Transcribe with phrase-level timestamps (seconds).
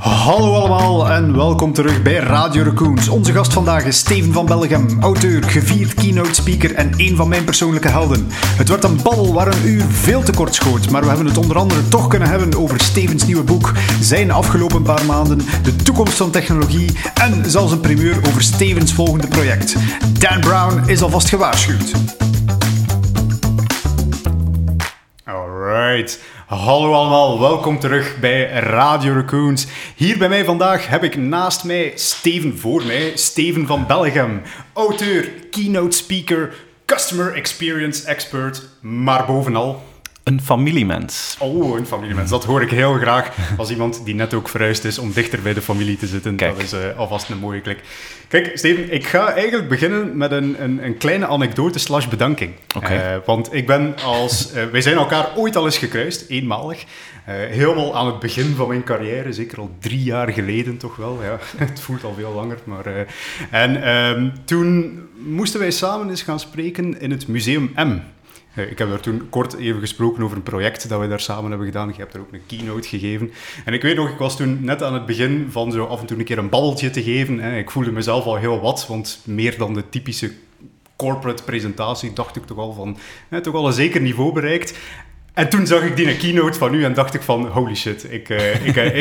[0.00, 3.08] Hallo allemaal en welkom terug bij Radio Raccoons.
[3.08, 7.44] Onze gast vandaag is Steven van Bellegem, auteur, gevierd keynote speaker en een van mijn
[7.44, 8.26] persoonlijke helden.
[8.32, 11.38] Het werd een babbel waar een uur veel te kort schoot, maar we hebben het
[11.38, 16.16] onder andere toch kunnen hebben over Stevens nieuwe boek, zijn afgelopen paar maanden, de toekomst
[16.16, 19.76] van technologie en zelfs een primeur over Stevens volgende project.
[20.18, 21.92] Dan Brown is alvast gewaarschuwd.
[25.24, 26.20] Alright.
[26.50, 29.66] Hallo allemaal, welkom terug bij Radio Raccoons.
[29.96, 35.30] Hier bij mij vandaag heb ik naast mij Steven voor mij, Steven van Bellegem, auteur,
[35.50, 36.54] keynote speaker,
[36.86, 39.82] customer experience expert, maar bovenal
[40.30, 41.36] een familiemens.
[41.38, 42.30] Oh, een familiemens.
[42.30, 45.54] Dat hoor ik heel graag als iemand die net ook verhuisd is om dichter bij
[45.54, 46.36] de familie te zitten.
[46.36, 46.54] Kijk.
[46.54, 47.80] Dat is uh, alvast een mooie klik.
[48.28, 52.52] Kijk, Steven, ik ga eigenlijk beginnen met een, een, een kleine anekdote slash bedanking.
[52.76, 52.94] Oké.
[52.94, 54.54] Uh, want ik ben als...
[54.54, 56.84] Uh, wij zijn elkaar ooit al eens gekruist, eenmalig.
[57.50, 61.22] helemaal aan het begin van mijn carrière, zeker al drie jaar geleden toch wel.
[61.22, 63.06] Ja, het voelt al veel langer, maar...
[63.50, 68.00] en ehm, toen moesten wij samen eens gaan spreken in het Museum M.
[68.54, 71.66] Ik heb daar toen kort even gesproken over een project dat we daar samen hebben
[71.66, 71.88] gedaan.
[71.88, 73.32] Je hebt er ook een keynote gegeven.
[73.64, 76.06] En ik weet nog, ik was toen net aan het begin van zo af en
[76.06, 77.40] toe een keer een babbeltje te geven.
[77.40, 80.32] Ik voelde mezelf al heel wat, want meer dan de typische
[80.96, 82.96] corporate presentatie dacht ik toch al van,
[83.42, 84.78] toch al een zeker niveau bereikt.
[85.34, 88.06] En toen zag ik die een keynote van u en dacht ik van, holy shit.
[88.12, 88.96] Ik, uh, ik, uh,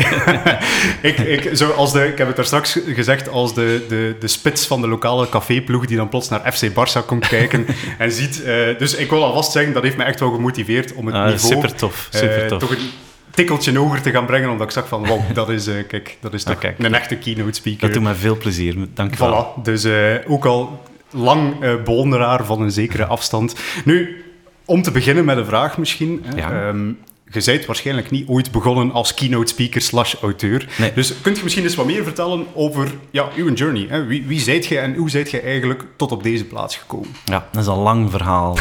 [1.11, 4.27] ik, ik, zo als de, ik heb het daar straks gezegd, als de, de, de
[4.27, 7.65] spits van de lokale caféploeg die dan plots naar FC Barça komt kijken
[7.97, 8.43] en ziet.
[8.45, 11.25] Uh, dus ik wil alvast zeggen, dat heeft me echt wel gemotiveerd om het ah,
[11.25, 11.53] niveau...
[11.53, 12.59] Super tof, super tof.
[12.59, 12.89] toch een
[13.31, 16.43] tikkeltje hoger te gaan brengen, omdat ik zag van, wow, dat is, kijk, dat is
[16.43, 16.75] toch okay.
[16.77, 17.81] een echte keynote speaker.
[17.81, 19.55] Dat doet me veel plezier, dank je wel.
[19.57, 19.87] Voilà, dus
[20.27, 23.55] ook al lang bewonderaar van een zekere afstand.
[23.85, 24.23] Nu,
[24.69, 26.23] om te beginnen met een vraag misschien.
[26.35, 26.67] Ja.
[26.67, 26.97] Um,
[27.31, 30.67] je bent waarschijnlijk niet ooit begonnen als keynote speaker slash auteur.
[30.77, 30.93] Nee.
[30.93, 33.85] Dus kunt je misschien eens wat meer vertellen over ja, uw journey?
[33.89, 34.05] Hè?
[34.05, 37.09] Wie, wie zijt je en hoe zijt je eigenlijk tot op deze plaats gekomen?
[37.25, 38.55] Ja, dat is een lang verhaal,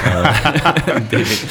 [1.10, 1.44] David.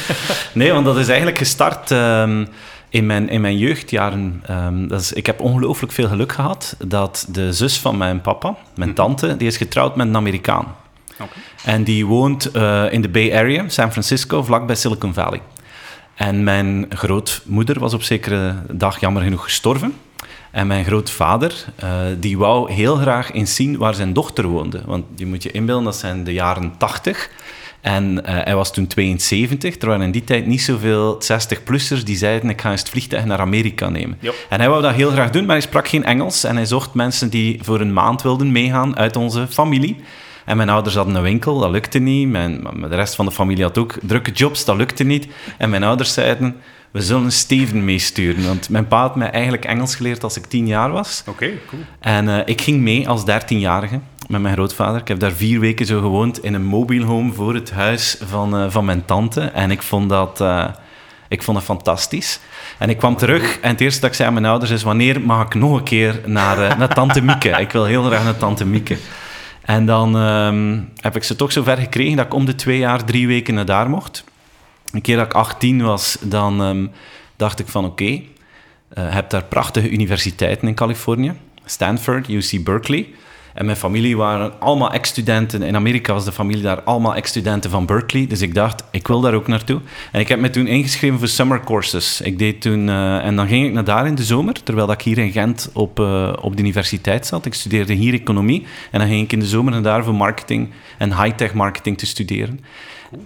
[0.53, 1.91] Nee, want dat is eigenlijk gestart...
[1.91, 2.47] Um,
[2.89, 7.27] in mijn, in mijn jeugdjaren, um, dat is, ik heb ongelooflijk veel geluk gehad dat
[7.29, 10.75] de zus van mijn papa, mijn tante, die is getrouwd met een Amerikaan.
[11.19, 11.73] Okay.
[11.73, 15.41] En die woont uh, in de Bay Area, San Francisco, vlakbij Silicon Valley.
[16.15, 19.93] En mijn grootmoeder was op zekere dag jammer genoeg gestorven.
[20.51, 21.89] En mijn grootvader, uh,
[22.19, 24.81] die wou heel graag eens zien waar zijn dochter woonde.
[24.85, 27.29] Want je moet je inbeelden, dat zijn de jaren 80.
[27.81, 29.81] En uh, hij was toen 72.
[29.81, 33.25] Er waren in die tijd niet zoveel 60-plussers die zeiden: Ik ga eens het vliegtuig
[33.25, 34.17] naar Amerika nemen.
[34.19, 34.35] Yep.
[34.49, 36.43] En hij wou dat heel graag doen, maar hij sprak geen Engels.
[36.43, 40.03] En hij zocht mensen die voor een maand wilden meegaan uit onze familie.
[40.47, 42.27] En mijn ouders hadden een winkel, dat lukte niet.
[42.27, 45.27] Mijn, de rest van de familie had ook drukke jobs, dat lukte niet.
[45.57, 46.55] En mijn ouders zeiden,
[46.91, 48.45] we zullen Steven meesturen.
[48.45, 51.23] Want mijn pa had mij eigenlijk Engels geleerd als ik tien jaar was.
[51.27, 51.81] Oké, okay, cool.
[51.99, 55.01] En uh, ik ging mee als dertienjarige met mijn grootvader.
[55.01, 58.63] Ik heb daar vier weken zo gewoond in een mobile home voor het huis van,
[58.63, 59.41] uh, van mijn tante.
[59.41, 60.41] En ik vond dat...
[60.41, 60.65] Uh,
[61.29, 62.39] ik vond het fantastisch.
[62.77, 64.83] En ik kwam terug en het eerste dat ik zei aan mijn ouders is...
[64.83, 67.49] Wanneer mag ik nog een keer naar, naar tante Mieke?
[67.49, 68.97] Ik wil heel graag naar tante Mieke.
[69.67, 73.03] En dan um, heb ik ze toch zover gekregen dat ik om de twee jaar
[73.03, 74.23] drie weken naar daar mocht.
[74.91, 76.91] Een keer dat ik 18 was, dan um,
[77.35, 78.29] dacht ik van oké, okay,
[78.97, 81.33] uh, heb daar prachtige universiteiten in Californië.
[81.65, 83.07] Stanford, UC Berkeley.
[83.57, 85.61] En mijn familie waren allemaal ex-studenten.
[85.61, 88.27] In Amerika was de familie daar allemaal ex-studenten van Berkeley.
[88.27, 89.81] Dus ik dacht, ik wil daar ook naartoe.
[90.11, 92.21] En ik heb me toen ingeschreven voor summer courses.
[92.21, 92.87] Ik deed toen...
[92.87, 95.69] Uh, en dan ging ik naar daar in de zomer, terwijl ik hier in Gent
[95.73, 97.45] op, uh, op de universiteit zat.
[97.45, 98.65] Ik studeerde hier economie.
[98.91, 102.05] En dan ging ik in de zomer naar daar voor marketing en high-tech marketing te
[102.05, 102.59] studeren.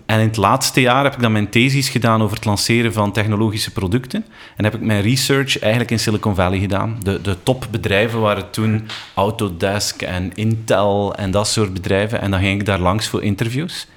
[0.06, 3.12] En in het laatste jaar heb ik dan mijn thesis gedaan over het lanceren van
[3.12, 4.26] technologische producten.
[4.58, 6.98] En heb ik mijn research eigenlijk in Silicon Valley gedaan.
[7.04, 12.22] De, de topbedrijven waren toen Autodesk en Intel en dat soort bedrijven.
[12.22, 13.88] En dan ging ik daar langs voor interviews.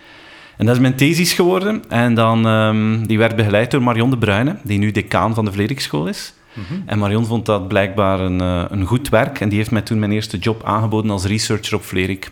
[0.56, 1.84] En dat is mijn thesis geworden.
[1.88, 5.52] En dan, um, die werd begeleid door Marion de Bruyne, die nu decaan van de
[5.52, 6.34] Vlerikschool is.
[6.52, 6.82] Mm -hmm.
[6.86, 9.40] En Marion vond dat blijkbaar een, uh, een goed werk.
[9.40, 12.30] En die heeft mij toen mijn eerste job aangeboden als researcher op Vlerik.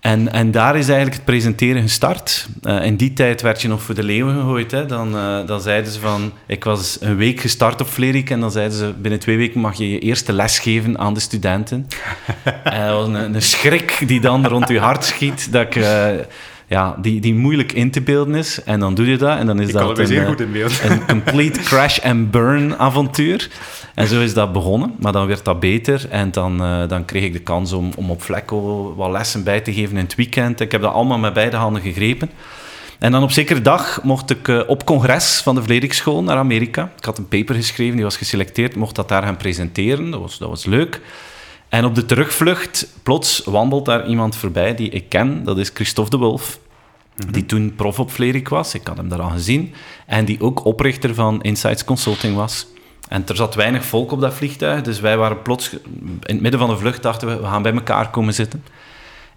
[0.00, 2.48] En, en daar is eigenlijk het presenteren gestart.
[2.62, 4.70] Uh, in die tijd werd je nog voor de leeuwen gegooid.
[4.70, 4.86] Hè.
[4.86, 6.32] Dan, uh, dan zeiden ze van...
[6.46, 8.94] Ik was een week gestart op Vlerik en dan zeiden ze...
[8.98, 11.86] Binnen twee weken mag je je eerste les geven aan de studenten.
[12.64, 15.52] en dat was een, een, schrik die dan rond je hart schiet.
[15.52, 15.84] Dat ik...
[16.70, 18.62] Ja, die, die moeilijk in te beelden is.
[18.62, 19.38] En dan doe je dat.
[19.38, 23.50] En dan is ik dat een, een, een complete crash and burn avontuur.
[23.94, 24.94] En zo is dat begonnen.
[24.98, 26.06] Maar dan werd dat beter.
[26.10, 29.60] En dan, uh, dan kreeg ik de kans om, om op Vlekko wat lessen bij
[29.60, 30.60] te geven in het weekend.
[30.60, 32.30] Ik heb dat allemaal met beide handen gegrepen.
[32.98, 36.92] En dan op zekere dag mocht ik uh, op congres van de Vledingsschool naar Amerika.
[36.98, 40.10] Ik had een paper geschreven, die was geselecteerd, mocht dat daar gaan presenteren.
[40.10, 41.00] Dat was, dat was leuk.
[41.70, 45.44] En op de terugvlucht, plots wandelt daar iemand voorbij die ik ken.
[45.44, 46.58] Dat is Christophe de Wolf,
[47.16, 47.32] mhm.
[47.32, 48.74] die toen prof op Vlerik was.
[48.74, 49.74] Ik had hem daar al gezien.
[50.06, 52.66] En die ook oprichter van Insights Consulting was.
[53.08, 55.72] En er zat weinig volk op dat vliegtuig, dus wij waren plots...
[55.72, 58.64] In het midden van de vlucht dachten we, we gaan bij elkaar komen zitten.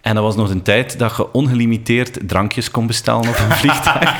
[0.02, 4.14] En dat was nog een tijd dat je ongelimiteerd drankjes kon bestellen op een vliegtuig.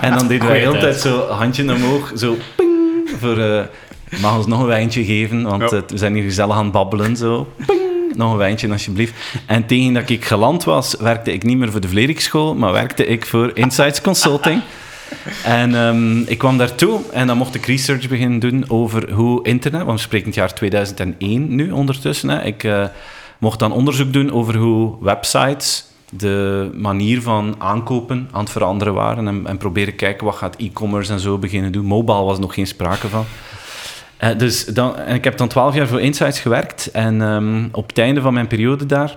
[0.00, 3.38] en dan deden wij de hele tijd zo handje omhoog, zo ping, voor...
[3.38, 3.60] Uh,
[4.20, 7.52] mag ons nog een wijntje geven, want we zijn hier gezellig aan het babbelen, zo.
[7.66, 9.14] Ping, nog een wijntje alsjeblieft.
[9.46, 13.06] En tegen dat ik geland was, werkte ik niet meer voor de Vlerikschool, maar werkte
[13.06, 14.62] ik voor Insights Consulting.
[15.44, 19.82] En um, ik kwam daartoe en dan mocht ik research beginnen doen over hoe internet,
[19.84, 22.28] want we spreken het jaar 2001 nu ondertussen.
[22.28, 22.42] Hè.
[22.42, 22.84] Ik uh,
[23.38, 29.28] mocht dan onderzoek doen over hoe websites de manier van aankopen aan het veranderen waren
[29.28, 31.84] en, en proberen kijken wat gaat e-commerce en zo beginnen doen.
[31.84, 33.24] Mobile was nog geen sprake van.
[34.20, 37.88] Uh, dus dan, en ik heb dan twaalf jaar voor Insights gewerkt en um, op
[37.88, 39.16] het einde van mijn periode daar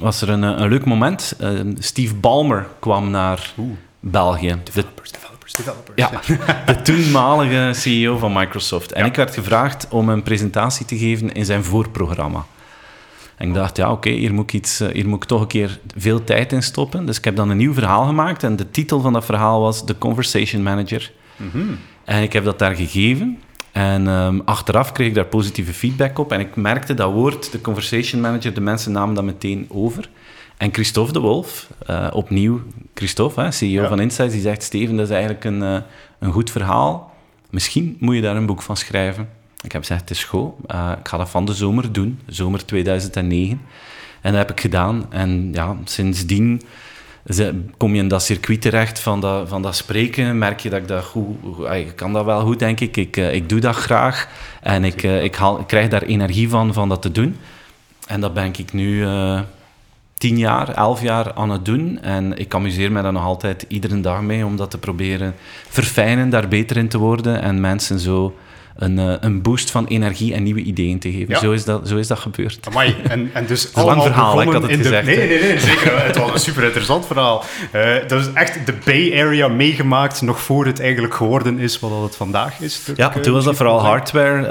[0.00, 1.36] was er een, een leuk moment.
[1.40, 3.76] Uh, Steve Ballmer kwam naar Oeh.
[4.00, 4.56] België.
[4.64, 6.26] Developers, developers, developers.
[6.26, 8.92] Ja, de toenmalige CEO van Microsoft.
[8.92, 12.46] En ik werd gevraagd om een presentatie te geven in zijn voorprogramma.
[13.36, 15.46] En ik dacht, ja, oké, hier, moet ik iets, eh, hier moet ik toch een
[15.46, 17.06] keer veel tijd in stoppen.
[17.06, 18.42] Dus ik heb dan een nieuw verhaal gemaakt.
[18.42, 21.12] En de titel van dat verhaal was The Conversation Manager.
[21.36, 23.42] Mm En ik heb dat daar gegeven.
[23.78, 26.32] En um, achteraf kreeg ik daar positieve feedback op.
[26.32, 30.08] En ik merkte dat woord, de Conversation Manager, de mensen namen dat meteen over.
[30.56, 32.62] En Christophe de Wolf, uh, opnieuw
[32.94, 35.76] Christophe, hè, CEO van Insights, die zegt: Steven, dat is eigenlijk een, uh,
[36.18, 37.14] een goed verhaal.
[37.50, 39.28] Misschien moet je daar een boek van schrijven.
[39.62, 42.64] Ik heb gezegd: Het is goed, uh, ik ga dat van de zomer doen, zomer
[42.64, 43.60] 2009.
[44.20, 45.06] En dat heb ik gedaan.
[45.10, 46.62] En ja, sindsdien
[47.76, 50.38] kom je in dat circuit terecht van dat, van dat spreken.
[50.38, 51.36] Merk je dat ik dat goed...
[51.72, 52.96] Ik kan dat wel goed, denk ik.
[52.96, 54.28] Ik, ik doe dat graag.
[54.62, 57.36] En ik, ik, haal, krijg daar energie van, van dat te doen.
[58.06, 59.06] En dat ben ik nu
[60.18, 61.98] tien jaar, elf jaar aan het doen.
[62.02, 65.34] En ik amuseer me daar nog altijd iedere dag mee om dat te proberen
[65.68, 68.36] verfijnen, daar beter in te worden en mensen zo
[68.78, 71.36] een, eh, een boost van energie en nieuwe ideeën te geven.
[71.36, 72.58] Zo, is dat, zo is dat gebeurd.
[72.70, 72.96] Amai.
[73.08, 75.06] En, en dus een lang verhaal, ik had het gezegd.
[75.06, 76.04] Nee, nee, nee, zeker.
[76.04, 77.44] het was een super interessant verhaal.
[77.74, 82.02] Uh, dat is echt de Bay Area meegemaakt, nog voor het eigenlijk geworden is wat
[82.02, 82.82] het vandaag is.
[82.96, 84.46] Ja, toen was dat vooral hardware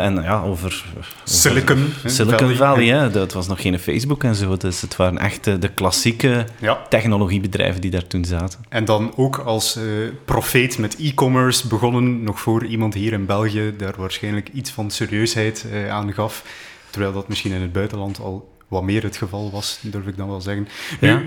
[0.00, 0.84] en ja, over...
[1.24, 1.92] Silicon.
[2.04, 3.10] Silicon Valley, hè.
[3.10, 4.56] dat was nog geen Facebook en zo.
[4.56, 6.78] Dus het waren echt de klassieke ja.
[6.88, 8.58] technologiebedrijven die daar toen zaten.
[8.68, 9.78] En dan ook als
[10.24, 15.66] profeet met e-commerce begonnen, nog voor iemand hier in België daar waarschijnlijk iets van serieusheid
[15.72, 16.44] eh, aan gaf.
[16.90, 20.28] Terwijl dat misschien in het buitenland al wat meer het geval was, durf ik dan
[20.28, 20.68] wel zeggen.
[21.00, 21.22] Ja.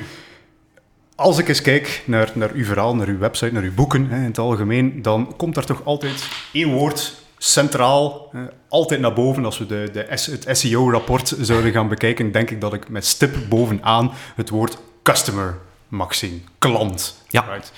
[1.16, 4.18] als ik eens kijk naar, naar uw verhaal, naar uw website, naar uw boeken hè,
[4.18, 8.32] in het algemeen, dan komt daar toch altijd één woord centraal,
[8.70, 9.46] altijd naar boven.
[9.46, 13.36] Als we de, de het SEO-rapport zouden gaan bekijken, denk ik dat ik met stip
[13.50, 15.58] bovenaan het woord customer
[15.95, 16.45] mag zien.
[16.57, 17.24] Klant.
[17.30, 17.42] Ja.
[17.42, 17.71] Right.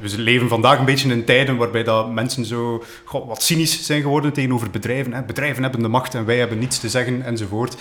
[0.00, 4.32] We leven vandaag een beetje in tijden waarbij dat mensen zo wat cynisch zijn geworden
[4.32, 5.26] tegenover bedrijven.
[5.26, 7.76] Bedrijven hebben de macht en wij hebben niets te zeggen enzovoort.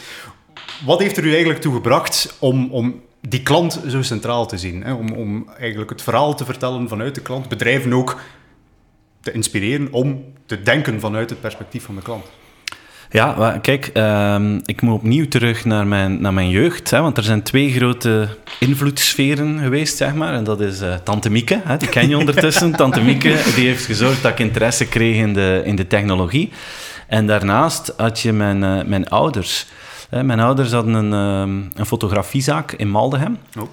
[0.86, 4.84] Wat heeft er u eigenlijk toe gebracht om, om die klant zo centraal te zien?
[4.84, 4.94] Hè?
[4.94, 8.22] Om, om eigenlijk het verhaal te vertellen vanuit de klant, bedrijven ook
[9.22, 12.26] te inspireren om te denken vanuit het perspectief van de klant?
[13.10, 16.92] Ja, kijk, um, ik moet opnieuw terug naar mijn, naar mijn jeugd.
[16.92, 18.28] Hè, want er zijn twee grote
[18.60, 20.34] invloedssferen geweest, zeg maar.
[20.34, 22.72] En dat is uh, Tante Mieke, hè, die ken je ondertussen.
[22.82, 26.52] Tante Mieke, die heeft gezorgd dat ik interesse kreeg in de, in de technologie.
[27.08, 29.66] En daarnaast had je mijn, uh, mijn ouders.
[30.10, 33.38] mijn ouders hadden een, um, een fotografiezaak in Maldegem.
[33.60, 33.70] Oh.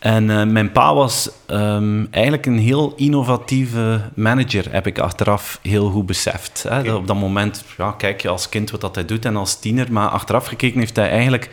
[0.00, 5.90] En uh, mijn pa was um, eigenlijk een heel innovatieve manager, heb ik achteraf heel
[5.90, 6.62] goed beseft.
[6.68, 6.78] Hè.
[6.80, 6.92] Okay.
[6.92, 9.92] Op dat moment ja, kijk je als kind wat dat hij doet en als tiener,
[9.92, 11.50] maar achteraf gekeken heeft hij eigenlijk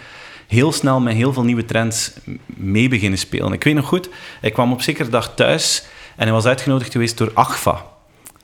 [0.48, 2.13] heel snel met heel veel nieuwe trends
[2.46, 3.54] mee beginnen spelen.
[3.54, 4.10] Ik weet nog goed,
[4.42, 5.86] ik kwam op zekere dag thuis
[6.16, 7.86] en hij was uitgenodigd geweest door Agfa.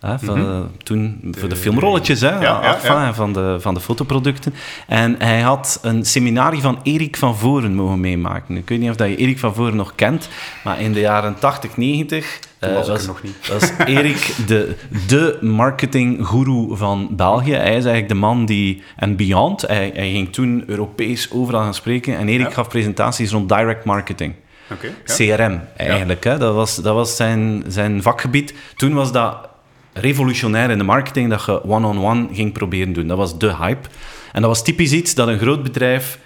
[0.03, 0.71] Hè, van, mm -hmm.
[0.83, 4.53] Toen de, voor de filmrolletjes, hè, ja, ja, van, de, van de fotoproducten.
[4.87, 8.57] En hij had een seminarie van Erik van Voren mogen meemaken.
[8.57, 10.29] Ik weet niet of dat je Erik van Voren nog kent,
[10.63, 12.39] maar in de jaren 80, 90...
[12.59, 13.47] Uh, was, was, nog niet.
[13.47, 14.75] was Erik de,
[15.07, 17.53] de marketinggoeroe van België.
[17.53, 18.83] Hij is eigenlijk de man die...
[18.95, 19.61] En beyond.
[19.61, 22.17] Hij, hij ging toen Europees overal gaan spreken.
[22.17, 24.33] En Erik gaf presentaties rond direct marketing.
[24.71, 26.23] Okay, CRM, eigenlijk.
[26.23, 26.37] Hè?
[26.37, 28.53] Dat was, dat was zijn, zijn vakgebied.
[28.75, 29.51] Toen was dat
[29.93, 33.07] revolutionair in de marketing dat je one-on-one ging proberen doen.
[33.07, 33.87] Dat was de hype.
[34.31, 36.19] En dat was typisch iets dat een groot bedrijf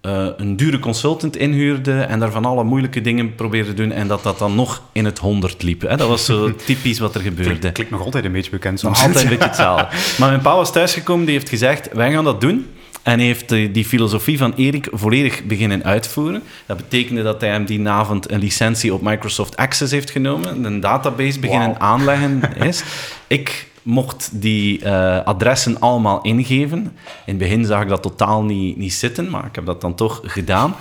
[0.00, 4.08] eh, een dure consultant inhuurde en daar van alle moeilijke dingen probeerde te doen en
[4.08, 5.80] dat dat dan nog in het honderd liep.
[5.80, 5.96] Hè?
[5.96, 7.58] Dat was zo typisch wat er gebeurde.
[7.58, 9.06] Klinkt, klinkt nog altijd een beetje bekend Nog soms.
[9.06, 9.86] altijd een beetje hetzelfde.
[10.18, 12.66] Maar mijn pa was thuisgekomen, die heeft gezegd, wij gaan dat doen.
[13.08, 16.42] En heeft die, die filosofie van Erik volledig beginnen uitvoeren.
[16.66, 20.80] Dat betekende dat hij hem die avond een licentie op Microsoft Access heeft genomen, een
[20.80, 22.82] database beginnen aanleggen is.
[23.26, 26.78] Ik mocht die eh, adressen allemaal ingeven.
[26.78, 26.90] In
[27.24, 30.20] het begin zag ik dat totaal niet, niet zitten, maar ik heb dat dan toch
[30.22, 30.74] gedaan.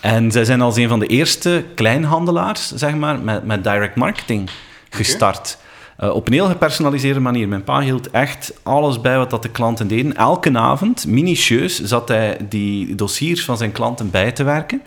[0.00, 4.50] En zij zijn als een van de eerste kleinhandelaars, zeg maar, met, met direct marketing
[4.90, 5.58] gestart.
[5.96, 7.48] Eh, op een heel gepersonaliseerde manier.
[7.48, 10.16] Mijn pa hield echt alles bij wat dat de klanten deden.
[10.16, 14.82] Elke avond, minutieus, zat hij die dossiers van zijn klanten bij te werken.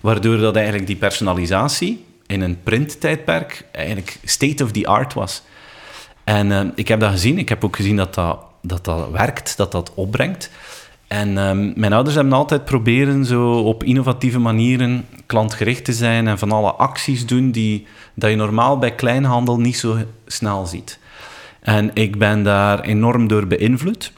[0.00, 5.42] Waardoor dat eigenlijk die personalisatie in een printtijdperk eigenlijk state of the art was.
[6.24, 7.38] En eh, ik heb dat gezien.
[7.38, 10.50] Ik heb ook gezien dat dat, dat, dat werkt, dat dat opbrengt.
[11.10, 16.38] En ehm, mijn ouders hebben altijd proberen zo op innovatieve manieren klantgericht te zijn en
[16.38, 20.98] van alle acties doen die dat je normaal bij kleinhandel niet zo snel ziet.
[21.60, 24.12] En ik ben daar enorm door beïnvloed.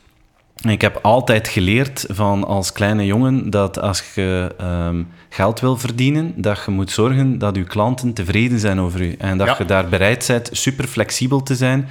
[0.68, 6.32] Ik heb altijd geleerd van als kleine jongen dat als je ehm, geld wil verdienen,
[6.36, 9.14] dat je moet zorgen dat je klanten tevreden zijn over u.
[9.18, 9.54] En dat Ja.
[9.58, 11.88] je daar bereid bent super flexibel te zijn.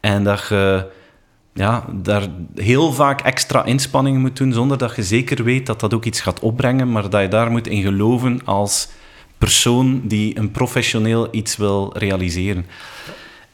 [0.00, 0.86] En dat je
[1.54, 5.94] ja, daar heel vaak extra inspanningen moet doen, zonder dat je zeker weet dat dat
[5.94, 8.88] ook iets gaat opbrengen, maar dat je daar moet in geloven als
[9.38, 12.66] persoon die een professioneel iets wil realiseren.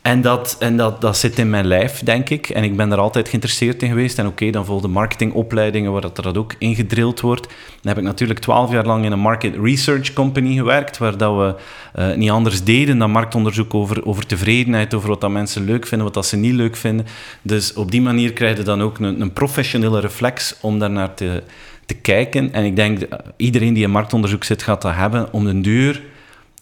[0.02, 2.48] En, dat, en dat, dat zit in mijn lijf, denk ik.
[2.48, 4.18] En ik ben er altijd geïnteresseerd in geweest.
[4.18, 7.46] En oké, dan volgden marketingopleidingen waar dat dat ook ingedrild wordt.
[7.46, 11.36] Dan heb ik natuurlijk twaalf jaar lang in een market research company gewerkt, waar dat
[11.36, 11.54] we
[11.92, 16.06] eh, niet anders deden dan marktonderzoek over, over tevredenheid, over wat dat mensen leuk vinden,
[16.06, 17.06] wat dat ze niet leuk vinden.
[17.42, 21.42] Dus op die manier krijg je dan ook een, een professionele reflex om daarnaar te,
[21.86, 22.52] te kijken.
[22.52, 25.32] En ik denk, eh, iedereen die in marktonderzoek zit, gaat dat hebben.
[25.32, 26.02] Om de duur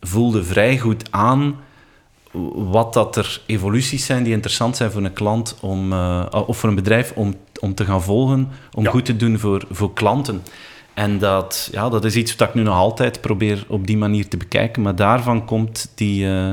[0.00, 1.66] voelde vrij goed aan
[2.54, 6.68] wat dat er evoluties zijn die interessant zijn voor een klant om, eh, of voor
[6.68, 8.90] een bedrijf om, om te gaan volgen, om Ja.
[8.90, 10.42] goed te doen voor, voor klanten.
[10.95, 14.28] En dat, ja, dat is iets wat ik nu nog altijd probeer op die manier
[14.28, 16.52] te bekijken, maar daarvan komt die, eh,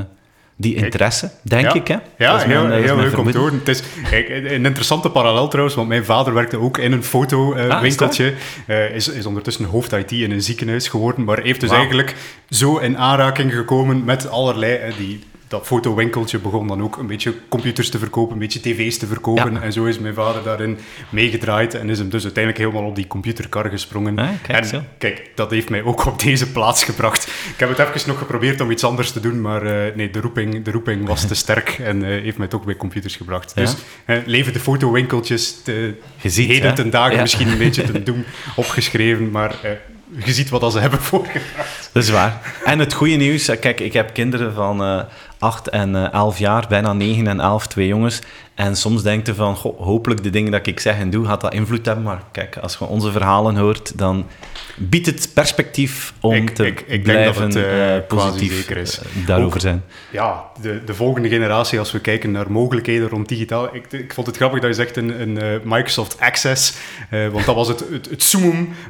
[0.57, 1.73] die interesse, denk Ja.
[1.73, 1.87] ik.
[1.87, 1.95] Hè?
[2.17, 3.57] Ja, heel, mijn- heel leuk om te horen.
[3.59, 7.05] Het is kijk, een interessante parallel trouwens, want mijn vader werkte ook in een Ah,
[7.05, 8.33] fotowinkeltje.
[8.67, 12.15] Eh is, is ondertussen hoofd IT in een ziekenhuis geworden, maar heeft dus eigenlijk
[12.49, 14.93] zo in aanraking gekomen met allerlei...
[14.97, 15.23] die,
[15.55, 19.53] dat fotowinkeltje begon dan ook een beetje computers te verkopen, een beetje tv's te verkopen.
[19.53, 19.61] Ja.
[19.61, 20.77] En zo is mijn vader daarin
[21.09, 24.19] meegedraaid en is hem dus uiteindelijk helemaal op die computerkar gesprongen.
[24.19, 24.81] Ah, kijk en zo.
[24.97, 27.27] kijk, dat heeft mij ook op deze plaats gebracht.
[27.27, 30.19] Ik heb het even nog geprobeerd om iets anders te doen, maar eh, nee, de
[30.19, 33.51] roeping, de roeping was te sterk en eh, heeft mij toch bij computers gebracht.
[33.55, 33.61] Ja.
[33.61, 36.75] Dus eh, leven de fotowinkeltjes, te, Je ziet, heden hè?
[36.75, 37.21] ten dagen Ja.
[37.21, 39.55] misschien een beetje te doen opgeschreven, maar
[40.25, 41.89] je ziet wat ze hebben voorgebracht.
[41.93, 42.53] Dat is waar.
[42.65, 45.05] En het goede nieuws, kijk, ik heb kinderen van
[45.39, 48.19] 8 en eh 11 jaar, bijna 9 en 11, twee jongens.
[48.55, 51.41] En soms denk je van, goh, hopelijk de dingen dat ik zeg en doe, gaat
[51.41, 52.03] dat invloed hebben.
[52.03, 54.25] Maar kijk, als je onze verhalen hoort, dan
[54.77, 58.55] biedt het perspectief om Ik- te ik- ik denk blijven dat het, eh, eh, positief
[58.55, 58.99] zeker is.
[58.99, 59.83] eh, daarover Ook- zijn.
[60.11, 63.75] Ja, de, de volgende generatie, als we kijken naar mogelijkheden rond digitaal.
[63.75, 66.73] Ik, ik vond het grappig dat je zegt een, een eh, Microsoft Access,
[67.09, 68.35] eh, want dat was het, het,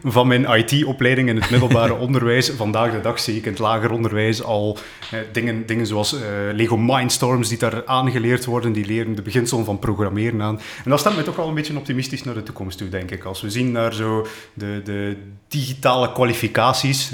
[0.03, 2.49] van mijn IT-opleiding in het middelbare onderwijs.
[2.49, 4.77] Vandaag de dag zie ik in het lager onderwijs al
[5.11, 6.21] eh, dingen, dingen zoals eh,
[6.53, 8.71] Lego Mindstorms die daar aangeleerd worden.
[8.71, 10.59] Die leren de beginselen van programmeren aan.
[10.83, 13.23] En dat stemt mij toch wel een beetje optimistisch naar de toekomst toe, denk ik.
[13.23, 17.11] Als we zien naar zo de, de digitale kwalificaties.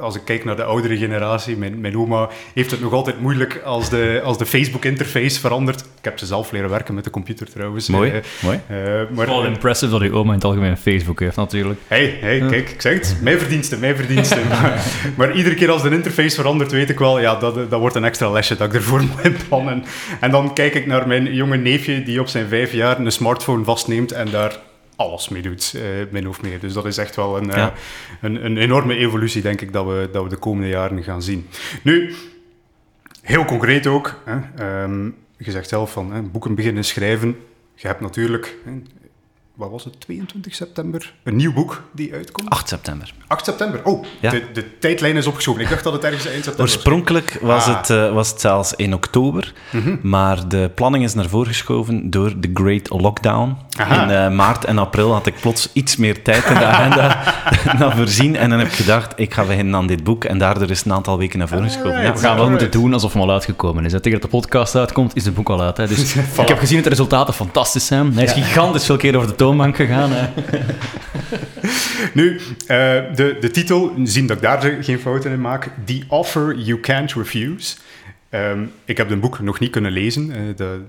[0.00, 3.60] Als ik kijk naar de oudere generatie, mijn, mijn oma heeft het nog altijd moeilijk
[3.64, 5.80] als de, als de Facebook-interface verandert.
[5.80, 7.88] Ik heb ze zelf leren werken met de computer trouwens.
[7.88, 8.60] Mooi, Eh, mooi.
[8.66, 11.80] eh, maar, Vooral impressive dat je oma in het algemeen Facebook heeft, natuurlijk.
[11.88, 13.16] Hey, hey, kijk, ik zeg het.
[13.22, 14.48] Mijn verdiensten, mijn verdiensten.
[14.48, 14.84] maar,
[15.16, 18.04] maar iedere keer als de interface verandert, weet ik wel, ja, dat, dat wordt een
[18.04, 19.84] extra lesje dat ik ervoor moet inplannen.
[20.20, 23.64] En dan kijk ik naar mijn jonge neefje die op zijn vijf jaar een smartphone
[23.64, 24.56] vastneemt en daar
[24.96, 26.60] alles mee doet, eh, min of meer.
[26.60, 27.68] Dus dat is echt wel een, eh,
[28.20, 31.48] een, een enorme evolutie, denk ik, dat we, dat we de komende jaren gaan zien.
[31.82, 32.14] Nu,
[33.20, 35.04] heel concreet ook, hè, ehm,
[35.36, 37.36] je zegt zelf van hè, boeken beginnen schrijven.
[37.74, 38.72] Je hebt natuurlijk, hè,
[39.54, 42.50] wat was het, 22 september, een nieuw boek die uitkomt.
[42.50, 43.12] 8 september.
[43.26, 43.80] 8 september.
[43.84, 44.30] Oh, Ja.
[44.30, 45.60] de, de tijdlijn is opgeschoven.
[45.62, 46.74] Ik dacht dat het ergens eind september was.
[46.74, 47.76] Oorspronkelijk was, Ah.
[47.76, 49.96] het, eh, was het zelfs in oktober, Mhm.
[50.02, 53.56] maar de planning is naar voren geschoven door de Great Lockdown.
[53.78, 54.02] Aha.
[54.02, 57.34] In eh, maart en april had ik plots iets meer tijd in de agenda
[57.78, 58.36] dan voorzien.
[58.36, 60.24] En dan heb ik gedacht, ik ga beginnen aan dit boek.
[60.24, 61.90] En daardoor is het een aantal weken naar voren geschoven.
[61.90, 62.14] Alright.
[62.14, 62.20] Ja.
[62.20, 63.92] We gaan wel moeten doen alsof hem al uitgekomen is.
[63.92, 64.00] Hè.
[64.00, 65.76] Tegen dat de podcast uitkomt, is het boek al uit.
[65.76, 65.86] Hè.
[65.86, 68.12] Dus ik heb gezien dat de resultaten fantastisch zijn.
[68.14, 70.10] Hij is gigantisch veel keer over de toonbank gegaan.
[70.12, 70.28] Hè.
[72.14, 72.76] Nu, eh,
[73.14, 75.70] de, de titel, zien dat ik daar geen fouten in maak.
[75.84, 77.76] The Offer You Can't Refuse.
[78.28, 80.30] Ehm, ik heb het boek nog niet kunnen lezen.
[80.30, 80.80] eh, de,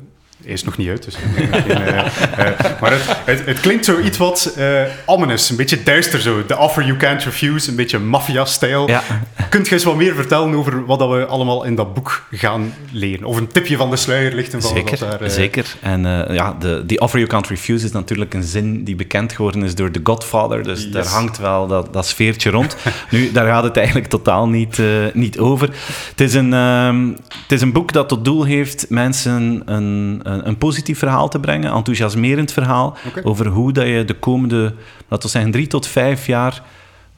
[0.46, 1.16] is nog niet uit, dus...
[1.16, 6.20] geen, eh, eh, maar het, het, het klinkt zoiets wat eh ominous, een beetje duister
[6.22, 6.46] zo.
[6.46, 8.88] The Offer You Can't Refuse, een beetje maffia-stijl.
[8.88, 9.04] Ja,
[9.50, 12.74] Kunt je eens wat meer vertellen over wat dat we allemaal in dat boek gaan
[12.92, 13.26] leren?
[13.28, 14.90] Of een tipje van de sluier lichten van zeker.
[15.00, 15.22] wat daar...
[15.22, 15.76] eh, zeker.
[15.82, 19.34] En eh, ja, de, die offer you can't refuse is natuurlijk een zin die bekend
[19.34, 20.64] geworden is door The Godfather.
[20.64, 20.92] Dus Yes.
[20.92, 22.76] daar hangt wel dat, dat sfeertje rond.
[23.12, 25.70] nu, daar gaat het eigenlijk totaal niet, eh, niet over.
[26.10, 27.08] Het is, een, ehm,
[27.42, 31.40] het is een boek dat tot doel heeft mensen een, een, een positief verhaal te
[31.40, 34.74] brengen, enthousiasmerend verhaal, over hoe dat je de komende,
[35.08, 36.62] laten we zeggen, drie tot vijf jaar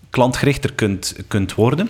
[0.10, 1.90] klantgerichter kunt, kunt worden.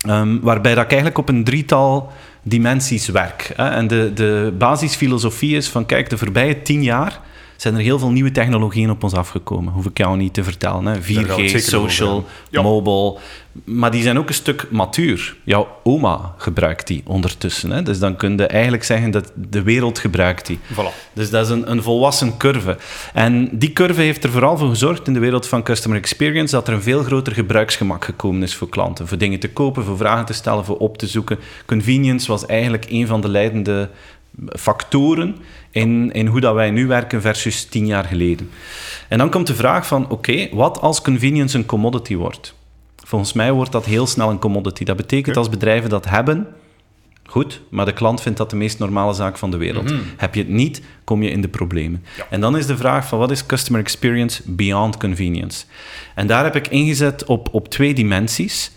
[0.00, 3.52] Ehm, waarbij dat ik eigenlijk op een drietal dimensies werk.
[3.56, 3.68] Hè.
[3.68, 7.20] En de, de basisfilosofie is van, kijk, de voorbije tien jaar
[7.56, 9.72] zijn er heel veel nieuwe technologieën op ons afgekomen.
[9.72, 10.86] Hoef ik jou niet te vertellen.
[10.86, 11.02] Hè.
[11.02, 12.26] gaan we het 4G, zeker social.
[12.50, 12.62] Ja.
[12.62, 13.18] mobile.
[13.64, 15.36] Maar die zijn ook een stuk matuur.
[15.44, 17.70] Jouw oma gebruikt die ondertussen.
[17.70, 17.82] Hè.
[17.82, 20.58] Dus dan kun je eigenlijk zeggen dat de wereld gebruikt die.
[20.72, 21.12] Voilà.
[21.12, 22.76] Dus dat is een, een volwassen curve.
[23.12, 26.68] En die curve heeft er vooral voor gezorgd in de wereld van customer experience dat
[26.68, 29.08] er een veel groter gebruiksgemak gekomen is voor klanten.
[29.08, 31.38] Voor dingen te kopen, voor vragen te stellen, voor op te zoeken.
[31.66, 33.88] Convenience was eigenlijk een van de leidende
[34.48, 35.36] factoren
[35.76, 38.50] in, in hoe dat wij nu werken versus tien jaar geleden.
[39.08, 42.54] En dan komt de vraag van, oké, wat als convenience een commodity wordt?
[42.96, 44.84] Volgens mij wordt dat heel snel een commodity.
[44.84, 46.46] Dat betekent als bedrijven dat hebben,
[47.28, 49.92] Goed, maar de klant vindt dat de meest normale zaak van de wereld.
[50.16, 52.04] Heb je het niet, kom je in de problemen.
[52.16, 52.26] Ja.
[52.30, 55.64] En dan is de vraag van wat is customer experience beyond convenience?
[56.14, 58.70] En daar heb ik ingezet op, op twee dimensies.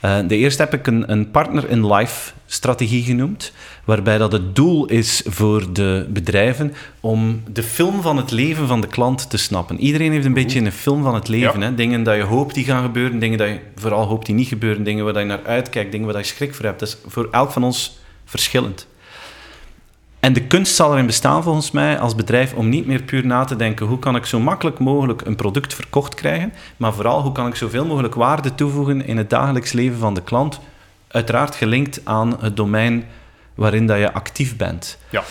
[0.00, 3.52] Eh, de eerste heb ik een, een partner in life strategie genoemd,
[3.84, 8.80] waarbij dat het doel is voor de bedrijven om de film van het leven van
[8.80, 9.80] de klant te snappen.
[9.80, 11.60] Iedereen heeft een beetje een film van het leven.
[11.60, 11.66] Ja.
[11.66, 11.74] Hè?
[11.74, 14.84] Dingen dat je hoopt die gaan gebeuren, dingen dat je vooral hoopt die niet gebeuren,
[14.84, 16.80] dingen waar je naar uitkijkt, dingen waar je schrik voor hebt.
[16.80, 18.86] Dat is voor elk van ons verschillend.
[20.20, 23.44] En de kunst zal erin bestaan, volgens mij, als bedrijf, om niet meer puur na
[23.44, 27.32] te denken hoe kan ik zo makkelijk mogelijk een product verkocht krijgen, maar vooral hoe
[27.32, 30.60] kan ik zoveel mogelijk waarde toevoegen in het dagelijks leven van de klant,
[31.08, 33.04] uiteraard gelinkt aan het domein
[33.54, 34.98] waarin dat je actief bent.
[35.10, 35.22] Ja.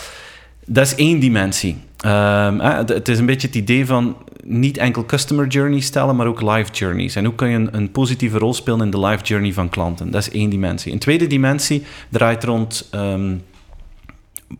[0.66, 1.76] Dat is één dimensie.
[1.98, 6.42] Ehm, het- is een beetje het idee van niet enkel customer journeys stellen, maar ook
[6.42, 7.16] life journeys.
[7.16, 10.10] En hoe kan je een, een positieve rol spelen in de life journey van klanten?
[10.10, 10.92] Dat is één dimensie.
[10.92, 13.34] Een tweede dimensie draait rond ehm,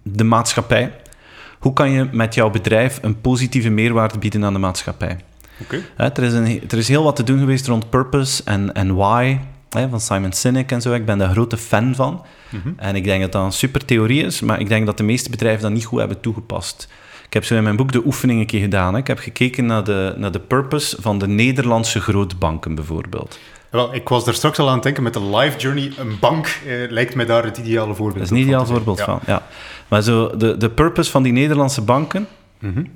[0.03, 0.93] de maatschappij.
[1.59, 5.19] Hoe kan je met jouw bedrijf een positieve meerwaarde bieden aan de maatschappij?
[5.63, 5.81] Oké.
[5.97, 8.95] Hè, er, is een, er is heel wat te doen geweest rond purpose en, en
[8.95, 10.93] why, hè, van Simon Sinek en zo.
[10.93, 12.25] Ik ben daar grote fan van.
[12.49, 12.69] Mhm.
[12.77, 15.31] En ik denk dat dat een super theorie is, maar ik denk dat de meeste
[15.31, 16.89] bedrijven dat niet goed hebben toegepast.
[17.27, 18.93] Ik heb zo in mijn boek de oefening een keer gedaan.
[18.93, 18.99] Hè.
[18.99, 23.39] Ik heb gekeken naar de, naar de purpose van de Nederlandse grootbanken bijvoorbeeld.
[23.71, 25.93] Wel, ik was daar straks al aan het denken met de life journey.
[25.99, 29.01] Een bank eh, lijkt mij daar het ideale voorbeeld Dat is een ideaal van voorbeeld
[29.01, 29.21] van.
[29.27, 29.43] Ja.
[29.89, 32.29] Maar zo, de, de purpose van die Nederlandse banken,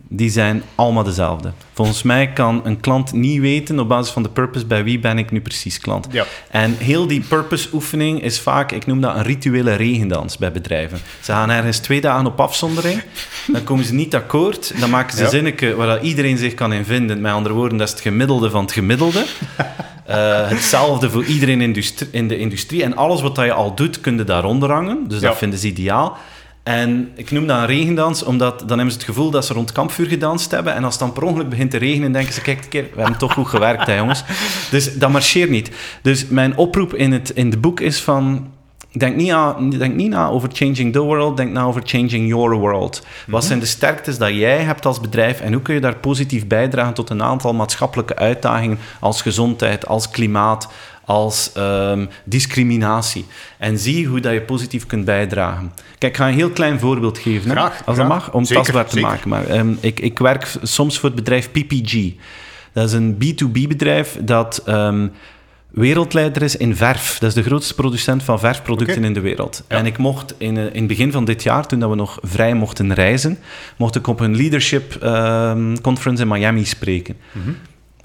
[0.09, 1.53] Die zijn allemaal dezelfde.
[1.73, 5.19] Volgens mij kan een klant niet weten op basis van de purpose bij wie ben
[5.19, 6.07] ik nu precies klant.
[6.11, 6.25] Ja.
[6.51, 10.99] En heel die purpose-oefening is vaak, ik noem dat een rituele regendans bij bedrijven.
[11.21, 13.03] Ze gaan ergens twee dagen op afzondering,
[13.47, 15.29] dan komen ze niet akkoord, dan maken ze Ja.
[15.29, 17.21] zinnetje waar iedereen zich kan in vinden.
[17.21, 19.25] Met andere woorden, dat is het gemiddelde van het gemiddelde.
[20.07, 21.61] Eh, hetzelfde voor iedereen
[22.11, 22.83] in de industrie.
[22.83, 25.09] En alles wat dat je al doet, kun je daaronder hangen.
[25.09, 26.17] Dus dat vinden ze ideaal.
[26.63, 29.73] En ik noem dat een regendans, omdat dan hebben ze het gevoel dat ze rond
[29.73, 30.75] kampvuur gedanst hebben.
[30.75, 33.01] En als het dan per ongeluk begint te regenen, denken ze, kijk een keer, we
[33.01, 34.25] hebben toch goed gewerkt, hè, jongens.
[34.71, 35.71] Dus dat marcheert niet.
[36.03, 38.51] Dus mijn oproep in het, in het boek is van...
[38.93, 42.57] Denk niet, aan, denk niet na over changing the world, denk na over changing your
[42.57, 43.07] world.
[43.27, 46.47] Wat zijn de sterktes dat jij hebt als bedrijf en hoe kun je daar positief
[46.47, 50.69] bijdragen tot een aantal maatschappelijke uitdagingen als gezondheid, als klimaat,
[51.05, 53.25] als ehm, discriminatie.
[53.59, 55.73] En zie hoe dat je positief kunt bijdragen.
[55.99, 57.97] Kijk, ik ga een heel klein voorbeeld geven, hè, Graag, als graag.
[57.97, 59.09] dat mag, om Zeker, tastbaar te zeker.
[59.09, 59.29] maken.
[59.29, 62.11] Maar ehm, ik, ik werk soms voor het bedrijf PPG.
[62.73, 65.09] Dat is een B2B-bedrijf dat ehm,
[65.71, 67.19] wereldleider is in verf.
[67.19, 69.65] Dat is de grootste producent van verfproducten in de wereld.
[69.69, 69.77] Ja.
[69.77, 72.19] En ik mocht in, eh, in het begin van dit jaar, toen dat we nog
[72.23, 73.39] vrij mochten reizen,
[73.77, 74.99] mocht ik op een leadership
[75.83, 77.17] conference in Miami spreken.
[77.33, 77.51] Mhm.